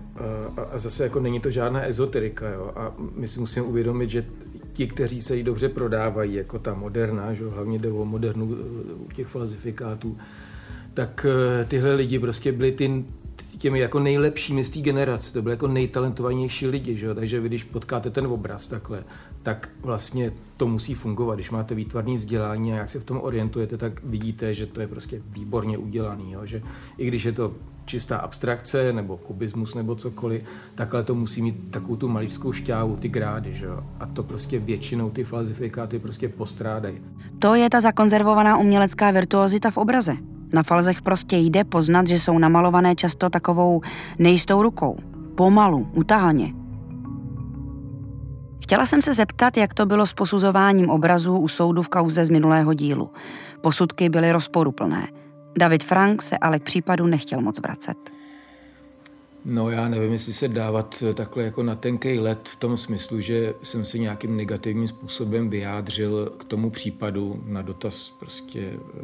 A, 0.58 0.62
a 0.62 0.78
zase 0.78 1.04
jako 1.04 1.20
není 1.20 1.39
to 1.39 1.52
žádná 1.52 1.86
ezoterika. 1.86 2.50
Jo? 2.50 2.72
A 2.76 2.94
my 3.15 3.28
si 3.28 3.39
musíme 3.39 3.65
uvědomit, 3.65 4.10
že 4.10 4.26
ti, 4.74 4.88
kteří 4.88 5.22
se 5.22 5.36
jí 5.36 5.44
dobře 5.44 5.70
prodávají, 5.70 6.34
jako 6.34 6.60
ta 6.60 6.74
moderna, 6.74 7.34
že? 7.34 7.50
hlavně 7.50 7.80
jde 7.80 7.92
o 7.92 8.06
modernu 8.06 8.46
u 8.96 9.12
těch 9.16 9.28
falzifikátů, 9.28 10.18
tak 10.94 11.26
eh, 11.30 11.66
tyhle 11.66 11.94
lidi 11.94 12.20
prostě 12.20 12.52
byli 12.52 12.72
ty, 12.72 13.06
těmi 13.58 13.80
jako 13.80 14.00
nejlepšími 14.00 14.64
z 14.64 14.70
té 14.70 14.80
generace, 14.80 15.34
to 15.34 15.42
byly 15.42 15.54
jako 15.54 15.68
nejtalentovanější 15.68 16.68
lidi, 16.68 16.98
že? 16.98 17.14
takže 17.14 17.40
vy, 17.40 17.48
když 17.48 17.64
potkáte 17.64 18.10
ten 18.10 18.28
obraz 18.28 18.68
takhle, 18.68 19.04
tak 19.44 19.70
vlastně 19.82 20.34
to 20.58 20.68
musí 20.68 20.94
fungovat. 20.94 21.36
Když 21.36 21.52
máte 21.52 21.76
výtvarné 21.76 22.16
vzdělání 22.16 22.74
a 22.74 22.76
jak 22.76 22.90
se 22.90 23.00
v 23.00 23.04
tom 23.04 23.20
orientujete, 23.22 23.78
tak 23.78 24.04
vidíte, 24.04 24.54
že 24.54 24.66
to 24.66 24.82
je 24.82 24.88
prostě 24.88 25.22
výborně 25.26 25.78
udělaný. 25.78 26.32
Jo? 26.32 26.46
Že 26.46 26.62
i 26.98 27.08
když 27.08 27.24
je 27.24 27.32
to 27.32 27.54
čistá 27.91 28.17
abstrakce 28.17 28.93
nebo 28.93 29.17
kubismus 29.17 29.75
nebo 29.75 29.95
cokoliv, 29.95 30.41
takhle 30.75 31.04
to 31.04 31.15
musí 31.15 31.41
mít 31.41 31.71
takovou 31.71 31.95
tu 31.95 32.08
malířskou 32.08 32.54
šťávu, 32.54 32.95
ty 32.95 33.10
grády, 33.10 33.54
že 33.54 33.65
jo? 33.65 33.84
A 33.99 34.06
to 34.06 34.23
prostě 34.23 34.60
většinou 34.60 35.10
ty 35.10 35.23
falzifikáty 35.23 35.99
prostě 35.99 36.30
postrádají. 36.30 37.01
To 37.39 37.56
je 37.56 37.69
ta 37.69 37.80
zakonzervovaná 37.80 38.58
umělecká 38.58 39.12
virtuozita 39.12 39.71
v 39.71 39.77
obraze. 39.77 40.17
Na 40.54 40.63
falzech 40.63 41.01
prostě 41.01 41.38
jde 41.38 41.63
poznat, 41.63 42.08
že 42.08 42.19
jsou 42.19 42.38
namalované 42.38 42.95
často 42.95 43.30
takovou 43.30 43.82
nejistou 44.19 44.63
rukou. 44.63 44.97
Pomalu, 45.36 45.88
utahaně. 45.93 46.54
Chtěla 48.63 48.86
jsem 48.86 49.01
se 49.01 49.13
zeptat, 49.13 49.58
jak 49.58 49.73
to 49.73 49.86
bylo 49.86 50.06
s 50.06 50.13
posuzováním 50.13 50.89
obrazů 50.89 51.38
u 51.38 51.47
soudu 51.47 51.82
v 51.82 51.89
kauze 51.89 52.25
z 52.25 52.30
minulého 52.30 52.73
dílu. 52.73 53.10
Posudky 53.62 54.10
byly 54.10 54.32
rozporuplné. 54.32 55.08
David 55.58 55.84
Frank 55.84 56.22
se 56.22 56.38
ale 56.38 56.60
k 56.60 56.64
případu 56.64 57.08
nechtěl 57.08 57.42
moc 57.42 57.60
vracet. 57.60 57.98
No 59.46 59.70
já 59.70 59.90
nevím, 59.90 60.12
jestli 60.12 60.34
se 60.34 60.48
dávat 60.48 61.04
takhle 61.14 61.44
jako 61.44 61.64
na 61.64 61.76
tenkej 61.76 62.20
let 62.20 62.50
v 62.50 62.56
tom 62.56 62.78
smyslu, 62.78 63.20
že 63.20 63.54
jsem 63.62 63.86
se 63.86 63.98
nějakým 63.98 64.38
negativním 64.38 64.88
způsobem 64.88 65.50
vyjádřil 65.50 66.34
k 66.38 66.44
tomu 66.44 66.70
případu 66.70 67.44
na 67.46 67.62
dotaz 67.62 68.14
prostě 68.20 68.60
eh, 68.60 69.02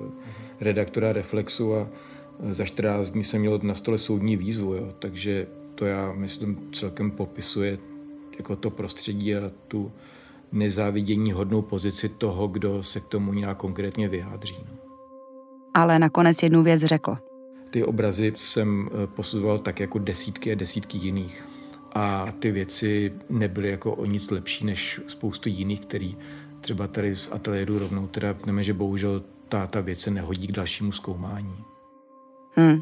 redaktora 0.60 1.14
Reflexu 1.14 1.76
a 1.76 1.88
eh, 2.50 2.54
za 2.54 2.66
14 2.66 3.10
dní 3.10 3.24
jsem 3.24 3.42
měl 3.42 3.60
na 3.64 3.76
stole 3.76 3.98
soudní 3.98 4.38
výzvu, 4.38 4.74
jo. 4.74 4.94
takže 5.00 5.48
to 5.76 5.86
já 5.86 6.14
myslím 6.14 6.70
celkem 6.74 7.12
popisuje 7.12 7.78
jako 8.38 8.56
to 8.56 8.70
prostředí 8.70 9.36
a 9.36 9.52
tu 9.68 9.92
nezávidění 10.52 11.32
hodnou 11.32 11.62
pozici 11.62 12.10
toho, 12.10 12.48
kdo 12.48 12.84
se 12.84 13.00
k 13.00 13.06
tomu 13.06 13.34
nějak 13.34 13.58
konkrétně 13.58 14.08
vyjádří. 14.08 14.56
No. 14.72 14.77
Ale 15.78 16.00
nakonec 16.00 16.44
jednu 16.44 16.64
věc 16.64 16.82
řekl. 16.82 17.18
Ty 17.70 17.84
obrazy 17.84 18.32
jsem 18.36 18.90
eh, 18.90 19.08
posuzoval 19.08 19.58
tak 19.58 19.80
jako 19.80 20.00
desítky 20.00 20.52
a 20.52 20.56
desítky 20.56 20.98
jiných. 20.98 21.44
A 21.94 22.28
ty 22.40 22.52
věci 22.52 23.14
nebyly 23.30 23.70
jako 23.70 23.94
o 23.94 24.06
nic 24.06 24.32
lepší 24.32 24.66
než 24.66 25.02
spoustu 25.08 25.50
jiných, 25.50 25.82
který 25.82 26.18
třeba 26.62 26.88
tady 26.88 27.16
z 27.16 27.32
ateliéru 27.32 27.80
rovnou 27.80 28.08
teda 28.08 28.36
víme, 28.46 28.64
že 28.64 28.74
bohužel 28.74 29.24
ta, 29.50 29.68
ta 29.68 29.82
věc 29.82 30.00
se 30.00 30.12
nehodí 30.12 30.48
k 30.48 30.52
dalšímu 30.52 30.92
zkoumání. 30.92 31.64
Hm. 32.60 32.82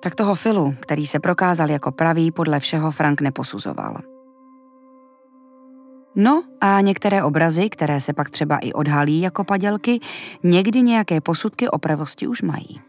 Tak 0.00 0.14
toho 0.14 0.34
filu, 0.34 0.74
který 0.80 1.06
se 1.06 1.20
prokázal 1.20 1.70
jako 1.70 1.92
pravý, 1.92 2.30
podle 2.30 2.60
všeho 2.60 2.90
Frank 2.90 3.20
neposuzoval. 3.20 4.13
No 6.16 6.44
a 6.60 6.80
některé 6.80 7.22
obrazy, 7.22 7.70
které 7.70 8.00
se 8.00 8.12
pak 8.12 8.30
třeba 8.30 8.58
i 8.58 8.72
odhalí 8.72 9.20
jako 9.20 9.44
padělky, 9.44 10.00
někdy 10.42 10.82
nějaké 10.82 11.20
posudky 11.20 11.68
o 11.68 11.78
pravosti 11.78 12.26
už 12.26 12.42
mají. 12.42 12.80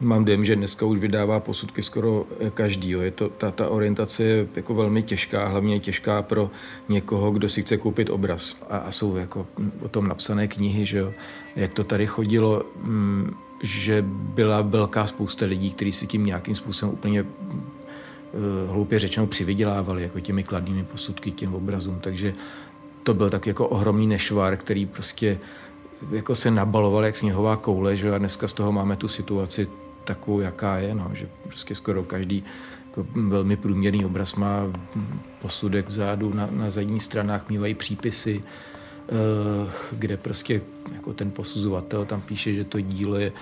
Mám 0.00 0.24
dojem, 0.24 0.44
že 0.44 0.56
dneska 0.56 0.86
už 0.86 0.98
vydává 0.98 1.40
posudky 1.40 1.82
skoro 1.82 2.24
každý. 2.54 2.90
Jo. 2.90 3.00
Je 3.00 3.10
to, 3.10 3.28
ta, 3.28 3.50
ta 3.50 3.68
orientace 3.68 4.22
je 4.22 4.48
jako 4.56 4.74
velmi 4.74 5.02
těžká, 5.02 5.48
hlavně 5.48 5.74
je 5.74 5.80
těžká 5.80 6.22
pro 6.22 6.50
někoho, 6.88 7.30
kdo 7.30 7.48
si 7.48 7.62
chce 7.62 7.76
koupit 7.76 8.10
obraz. 8.10 8.56
A, 8.70 8.76
a 8.76 8.90
jsou 8.90 9.16
jako 9.16 9.46
o 9.82 9.88
tom 9.88 10.08
napsané 10.08 10.48
knihy, 10.48 10.86
že 10.86 10.98
jo. 10.98 11.12
jak 11.56 11.72
to 11.72 11.84
tady 11.84 12.06
chodilo, 12.06 12.62
mm, 12.82 13.34
že 13.62 14.04
byla 14.08 14.60
velká 14.60 15.06
spousta 15.06 15.46
lidí, 15.46 15.72
kteří 15.72 15.92
si 15.92 16.06
tím 16.06 16.26
nějakým 16.26 16.54
způsobem 16.54 16.94
úplně 16.94 17.20
eh, 17.20 17.75
hloupě 18.68 18.98
řečeno 18.98 19.26
přivydělávali 19.26 20.02
jako 20.02 20.20
těmi 20.20 20.42
kladnými 20.42 20.84
posudky 20.84 21.30
k 21.30 21.34
těm 21.34 21.54
obrazům. 21.54 21.98
Takže 22.00 22.34
to 23.02 23.14
byl 23.14 23.30
tak 23.30 23.46
jako 23.46 23.68
ohromný 23.68 24.06
nešvar, 24.06 24.56
který 24.56 24.86
prostě 24.86 25.38
jako 26.10 26.34
se 26.34 26.50
nabaloval 26.50 27.04
jak 27.04 27.16
sněhová 27.16 27.56
koule, 27.56 27.96
že 27.96 28.14
a 28.14 28.18
dneska 28.18 28.48
z 28.48 28.52
toho 28.52 28.72
máme 28.72 28.96
tu 28.96 29.08
situaci 29.08 29.68
takovou, 30.04 30.40
jaká 30.40 30.76
je, 30.76 30.94
no, 30.94 31.10
že 31.12 31.28
prostě 31.42 31.74
skoro 31.74 32.02
každý 32.02 32.44
jako 32.86 33.06
velmi 33.28 33.56
průměrný 33.56 34.04
obraz 34.04 34.34
má 34.34 34.72
posudek 35.42 35.88
vzadu, 35.88 36.34
na, 36.34 36.48
na 36.50 36.70
zadních 36.70 37.02
stranách 37.02 37.48
mývají 37.48 37.74
přípisy, 37.74 38.42
eh, 38.42 39.70
kde 39.92 40.16
prostě 40.16 40.60
jako 40.94 41.12
ten 41.12 41.30
posuzovatel 41.30 42.04
tam 42.04 42.20
píše, 42.20 42.54
že 42.54 42.64
to 42.64 42.80
dílo 42.80 43.16
je 43.16 43.32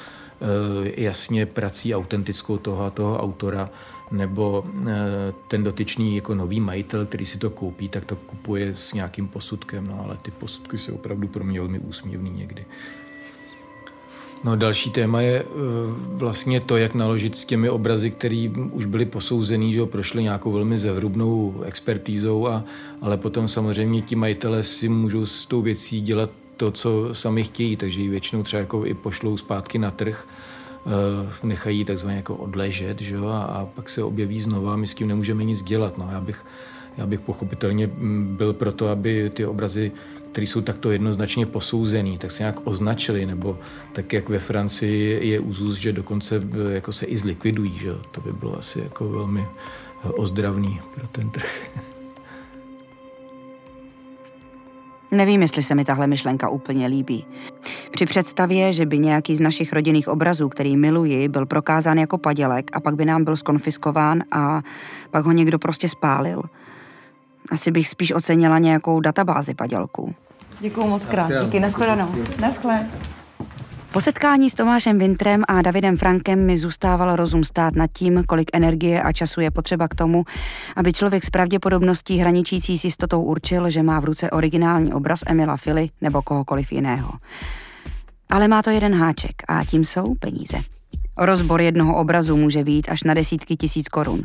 jasně 0.97 1.47
prací 1.47 1.95
autentickou 1.95 2.59
toho 2.59 2.85
a 2.85 2.91
toho 2.91 3.19
autora, 3.19 3.71
nebo 4.11 4.65
eh, 4.89 5.33
ten 5.49 5.65
dotyčný 5.65 6.17
jako 6.17 6.35
nový 6.35 6.61
majitel, 6.61 7.07
který 7.07 7.25
si 7.25 7.39
to 7.39 7.51
koupí, 7.51 7.89
tak 7.89 8.05
to 8.05 8.17
kupuje 8.17 8.75
s 8.77 8.93
nějakým 8.93 9.29
posudkem, 9.29 9.87
no 9.87 10.01
ale 10.05 10.17
ty 10.23 10.31
posudky 10.31 10.79
jsou 10.79 10.95
opravdu 10.95 11.29
pro 11.29 11.45
mě 11.45 11.61
velmi 11.61 11.79
úsměvný 11.79 12.31
někdy. 12.31 12.65
No 14.45 14.57
další 14.57 14.91
téma 14.91 15.21
je 15.21 15.43
eh, 15.43 15.47
vlastně 16.07 16.61
to, 16.61 16.77
jak 16.77 16.95
naložit 16.95 17.37
s 17.37 17.45
těmi 17.45 17.71
obrazy, 17.71 18.11
které 18.11 18.51
už 18.71 18.87
byly 18.87 19.07
posouzený, 19.07 19.73
že 19.73 19.87
prošly 19.87 20.23
nějakou 20.23 20.53
velmi 20.53 20.79
zevrubnou 20.79 21.63
expertízou, 21.67 22.49
a, 22.49 22.65
ale 23.01 23.17
potom 23.17 23.49
samozřejmě 23.49 24.03
ti 24.03 24.17
majitelé 24.17 24.65
si 24.65 24.89
můžou 24.89 25.27
s 25.27 25.47
tou 25.47 25.63
věcí 25.63 26.01
dělat 26.01 26.31
to, 26.57 26.71
co 26.71 27.15
sami 27.15 27.45
chtějí, 27.45 27.77
takže 27.77 28.01
ji 28.01 28.09
většinou 28.09 28.43
třeba 28.43 28.61
jako 28.61 28.87
i 28.87 28.95
pošlou 28.95 29.37
zpátky 29.37 29.79
na 29.79 29.91
trh, 29.91 30.29
eh, 30.87 31.31
nechají 31.43 31.85
takzvaně 31.85 32.17
jako 32.17 32.37
odležet, 32.37 33.01
že 33.01 33.15
jo, 33.15 33.27
a, 33.27 33.43
a 33.43 33.67
pak 33.67 33.89
se 33.89 34.03
objeví 34.03 34.41
znova 34.41 34.73
a 34.73 34.77
my 34.77 34.87
s 34.87 34.95
tím 34.95 35.09
nemůžeme 35.09 35.45
nic 35.45 35.63
dělat. 35.63 35.99
No, 35.99 36.09
já 36.13 36.21
bych, 36.21 36.47
já 36.99 37.07
bych 37.07 37.21
pochopitelně 37.21 37.87
mm, 37.87 38.37
byl 38.37 38.53
proto, 38.53 38.89
aby 38.89 39.31
ty 39.31 39.47
obrazy 39.47 39.93
které 40.35 40.47
jsou 40.47 40.61
takto 40.61 40.91
jednoznačně 40.91 41.47
posouzený, 41.47 42.19
tak 42.19 42.31
se 42.31 42.43
nějak 42.43 42.67
označili, 42.67 43.27
nebo 43.27 43.59
tak, 43.93 44.13
jak 44.13 44.29
ve 44.29 44.39
Francii 44.39 45.29
je 45.29 45.41
úzus, 45.41 45.77
že 45.77 45.93
dokonce 45.93 46.37
eh, 46.37 46.75
jako 46.75 46.93
se 46.93 47.07
i 47.07 47.19
zlikvidují, 47.19 47.79
že? 47.79 47.95
to 48.11 48.21
by 48.21 48.33
bylo 48.33 48.59
asi 48.59 48.79
jako 48.79 49.09
velmi 49.09 49.41
eh, 49.41 50.09
ozdravný 50.09 50.81
pro 50.95 51.07
ten 51.07 51.31
trh. 51.31 51.81
Nevím, 55.15 55.43
jestli 55.43 55.63
se 55.63 55.75
mi 55.75 55.85
tahle 55.85 56.07
myšlenka 56.07 56.49
úplně 56.49 56.87
líbí. 56.87 57.27
Při 57.91 58.07
představě, 58.07 58.73
že 58.73 58.87
by 58.87 58.99
nějaký 58.99 59.37
z 59.37 59.41
našich 59.41 59.73
rodinných 59.73 60.09
obrazů, 60.09 60.49
který 60.49 60.77
miluji, 60.77 61.29
byl 61.29 61.47
prokázán 61.47 61.99
jako 61.99 62.19
padělek 62.19 62.71
a 62.73 62.81
pak 62.81 62.95
by 62.95 63.05
nám 63.05 63.25
byl 63.25 63.37
skonfiskován 63.37 64.23
a 64.33 64.63
pak 65.11 65.25
ho 65.25 65.33
někdo 65.33 65.59
prostě 65.59 65.89
spálil. 65.89 66.43
Asi 67.53 67.71
bych 67.71 67.89
spíš 67.89 68.13
ocenila 68.13 68.59
nějakou 68.59 69.01
databázi 69.01 69.55
padělků. 69.55 70.15
Děkuju 70.61 70.87
moc 70.87 71.07
krát. 71.07 71.31
Díky, 71.45 71.61
nashledanou. 71.61 72.15
Naschle. 72.41 72.87
Po 73.95 74.01
setkání 74.01 74.51
s 74.51 74.55
Tomášem 74.55 74.99
Vintrem 74.99 75.43
a 75.49 75.63
Davidem 75.63 75.97
Frankem 75.97 76.47
mi 76.47 76.59
zůstával 76.59 77.17
rozum 77.17 77.45
stát 77.45 77.75
nad 77.75 77.91
tím, 77.93 78.25
kolik 78.27 78.51
energie 78.53 79.03
a 79.03 79.13
času 79.13 79.41
je 79.41 79.51
potřeba 79.51 79.89
k 79.89 79.95
tomu, 79.95 80.25
aby 80.77 80.93
člověk 80.93 81.25
s 81.25 81.31
pravděpodobností 81.31 82.17
hraničící 82.17 82.79
s 82.79 82.85
jistotou 82.85 83.23
určil, 83.23 83.71
že 83.71 83.83
má 83.83 84.01
v 84.01 84.05
ruce 84.05 84.31
originální 84.31 84.93
obraz 84.93 85.21
Emila 85.27 85.57
Fily 85.57 85.91
nebo 86.01 86.23
kohokoliv 86.23 86.73
jiného. 86.73 87.11
Ale 88.31 88.49
má 88.49 88.63
to 88.63 88.71
jeden 88.71 88.95
háček 88.95 89.43
a 89.49 89.65
tím 89.65 89.85
jsou 89.85 90.15
peníze. 90.15 90.57
Rozbor 91.17 91.61
jednoho 91.61 91.97
obrazu 91.97 92.37
může 92.37 92.65
být 92.65 92.89
až 92.89 93.03
na 93.03 93.15
desítky 93.15 93.57
tisíc 93.57 93.89
korun. 93.89 94.23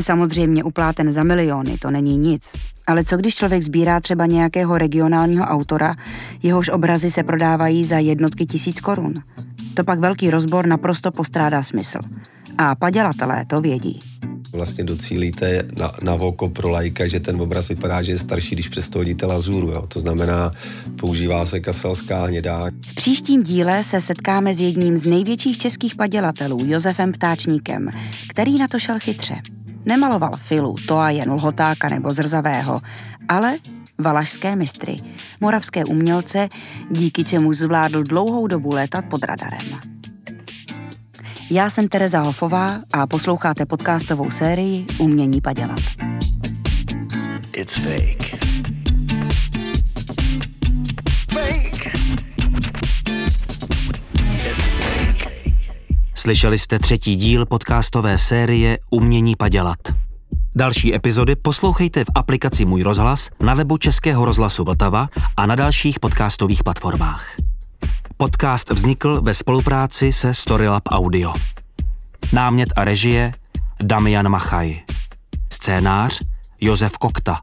Samozřejmě 0.00 0.64
upláten 0.64 1.12
za 1.12 1.22
miliony, 1.22 1.78
to 1.78 1.90
není 1.90 2.18
nic. 2.18 2.56
Ale 2.86 3.04
co 3.04 3.16
když 3.16 3.34
člověk 3.34 3.62
sbírá 3.62 4.00
třeba 4.00 4.26
nějakého 4.26 4.78
regionálního 4.78 5.44
autora, 5.44 5.94
jehož 6.42 6.68
obrazy 6.68 7.10
se 7.10 7.22
prodávají 7.22 7.84
za 7.84 7.98
jednotky 7.98 8.46
tisíc 8.46 8.80
korun? 8.80 9.14
To 9.74 9.84
pak 9.84 9.98
velký 9.98 10.30
rozbor 10.30 10.66
naprosto 10.66 11.10
postrádá 11.10 11.62
smysl. 11.62 11.98
A 12.58 12.74
padělatelé 12.74 13.44
to 13.46 13.60
vědí. 13.60 14.00
Vlastně 14.52 14.84
docílíte 14.84 15.62
na, 15.78 15.92
na 16.02 16.14
oko 16.14 16.48
pro 16.48 16.68
lajka, 16.68 17.06
že 17.06 17.20
ten 17.20 17.40
obraz 17.40 17.68
vypadá, 17.68 18.02
že 18.02 18.12
je 18.12 18.18
starší, 18.18 18.54
když 18.54 18.68
přesto 18.68 18.98
hodíte 18.98 19.26
lazuru. 19.26 19.68
Jo. 19.70 19.86
To 19.88 20.00
znamená, 20.00 20.50
používá 20.96 21.46
se 21.46 21.60
kaselská 21.60 22.24
hnědá. 22.24 22.70
V 22.86 22.94
příštím 22.94 23.42
díle 23.42 23.84
se 23.84 24.00
setkáme 24.00 24.54
s 24.54 24.60
jedním 24.60 24.96
z 24.96 25.06
největších 25.06 25.58
českých 25.58 25.96
padělatelů, 25.96 26.58
Josefem 26.66 27.12
Ptáčníkem, 27.12 27.88
který 28.28 28.58
na 28.58 28.68
to 28.68 28.78
šel 28.78 28.98
chytře. 28.98 29.34
Nemaloval 29.84 30.32
filu, 30.36 30.74
to 30.88 30.98
a 30.98 31.10
jen 31.10 31.30
lhotáka 31.32 31.88
nebo 31.88 32.10
zrzavého, 32.14 32.80
ale 33.28 33.58
valašské 33.98 34.56
mistry, 34.56 34.96
moravské 35.40 35.84
umělce, 35.84 36.48
díky 36.90 37.24
čemu 37.24 37.52
zvládl 37.52 38.02
dlouhou 38.02 38.46
dobu 38.46 38.74
létat 38.74 39.04
pod 39.04 39.24
radarem. 39.24 39.92
Já 41.54 41.70
jsem 41.70 41.88
Tereza 41.88 42.20
Hofová 42.20 42.80
a 42.92 43.06
posloucháte 43.06 43.66
podcastovou 43.66 44.30
sérii 44.30 44.86
Umění 44.98 45.40
padělat. 45.40 45.80
It's 47.56 47.74
fake. 47.74 48.44
Fake. 51.32 51.94
It's 54.34 54.64
fake. 54.64 55.32
Slyšeli 56.14 56.58
jste 56.58 56.78
třetí 56.78 57.16
díl 57.16 57.46
podcastové 57.46 58.18
série 58.18 58.78
Umění 58.90 59.36
padělat. 59.36 59.78
Další 60.54 60.94
epizody 60.94 61.36
poslouchejte 61.36 62.04
v 62.04 62.08
aplikaci 62.14 62.64
Můj 62.64 62.82
rozhlas, 62.82 63.30
na 63.40 63.54
webu 63.54 63.78
Českého 63.78 64.24
rozhlasu 64.24 64.64
Vltava 64.64 65.08
a 65.36 65.46
na 65.46 65.54
dalších 65.54 66.00
podcastových 66.00 66.62
platformách. 66.64 67.51
Podcast 68.16 68.70
vznikl 68.70 69.20
ve 69.20 69.34
spolupráci 69.34 70.12
se 70.12 70.34
Storylab 70.34 70.82
Audio. 70.88 71.34
Námět 72.32 72.68
a 72.76 72.84
režie 72.84 73.32
Damian 73.82 74.28
Machaj. 74.28 74.80
Scénář 75.52 76.20
Josef 76.60 76.98
Kokta. 76.98 77.40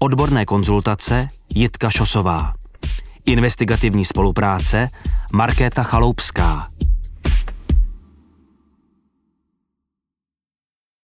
Odborné 0.00 0.46
konzultace 0.46 1.28
Jitka 1.54 1.90
Šosová. 1.90 2.54
Investigativní 3.26 4.04
spolupráce 4.04 4.88
Markéta 5.32 5.82
Chaloupská. 5.82 6.68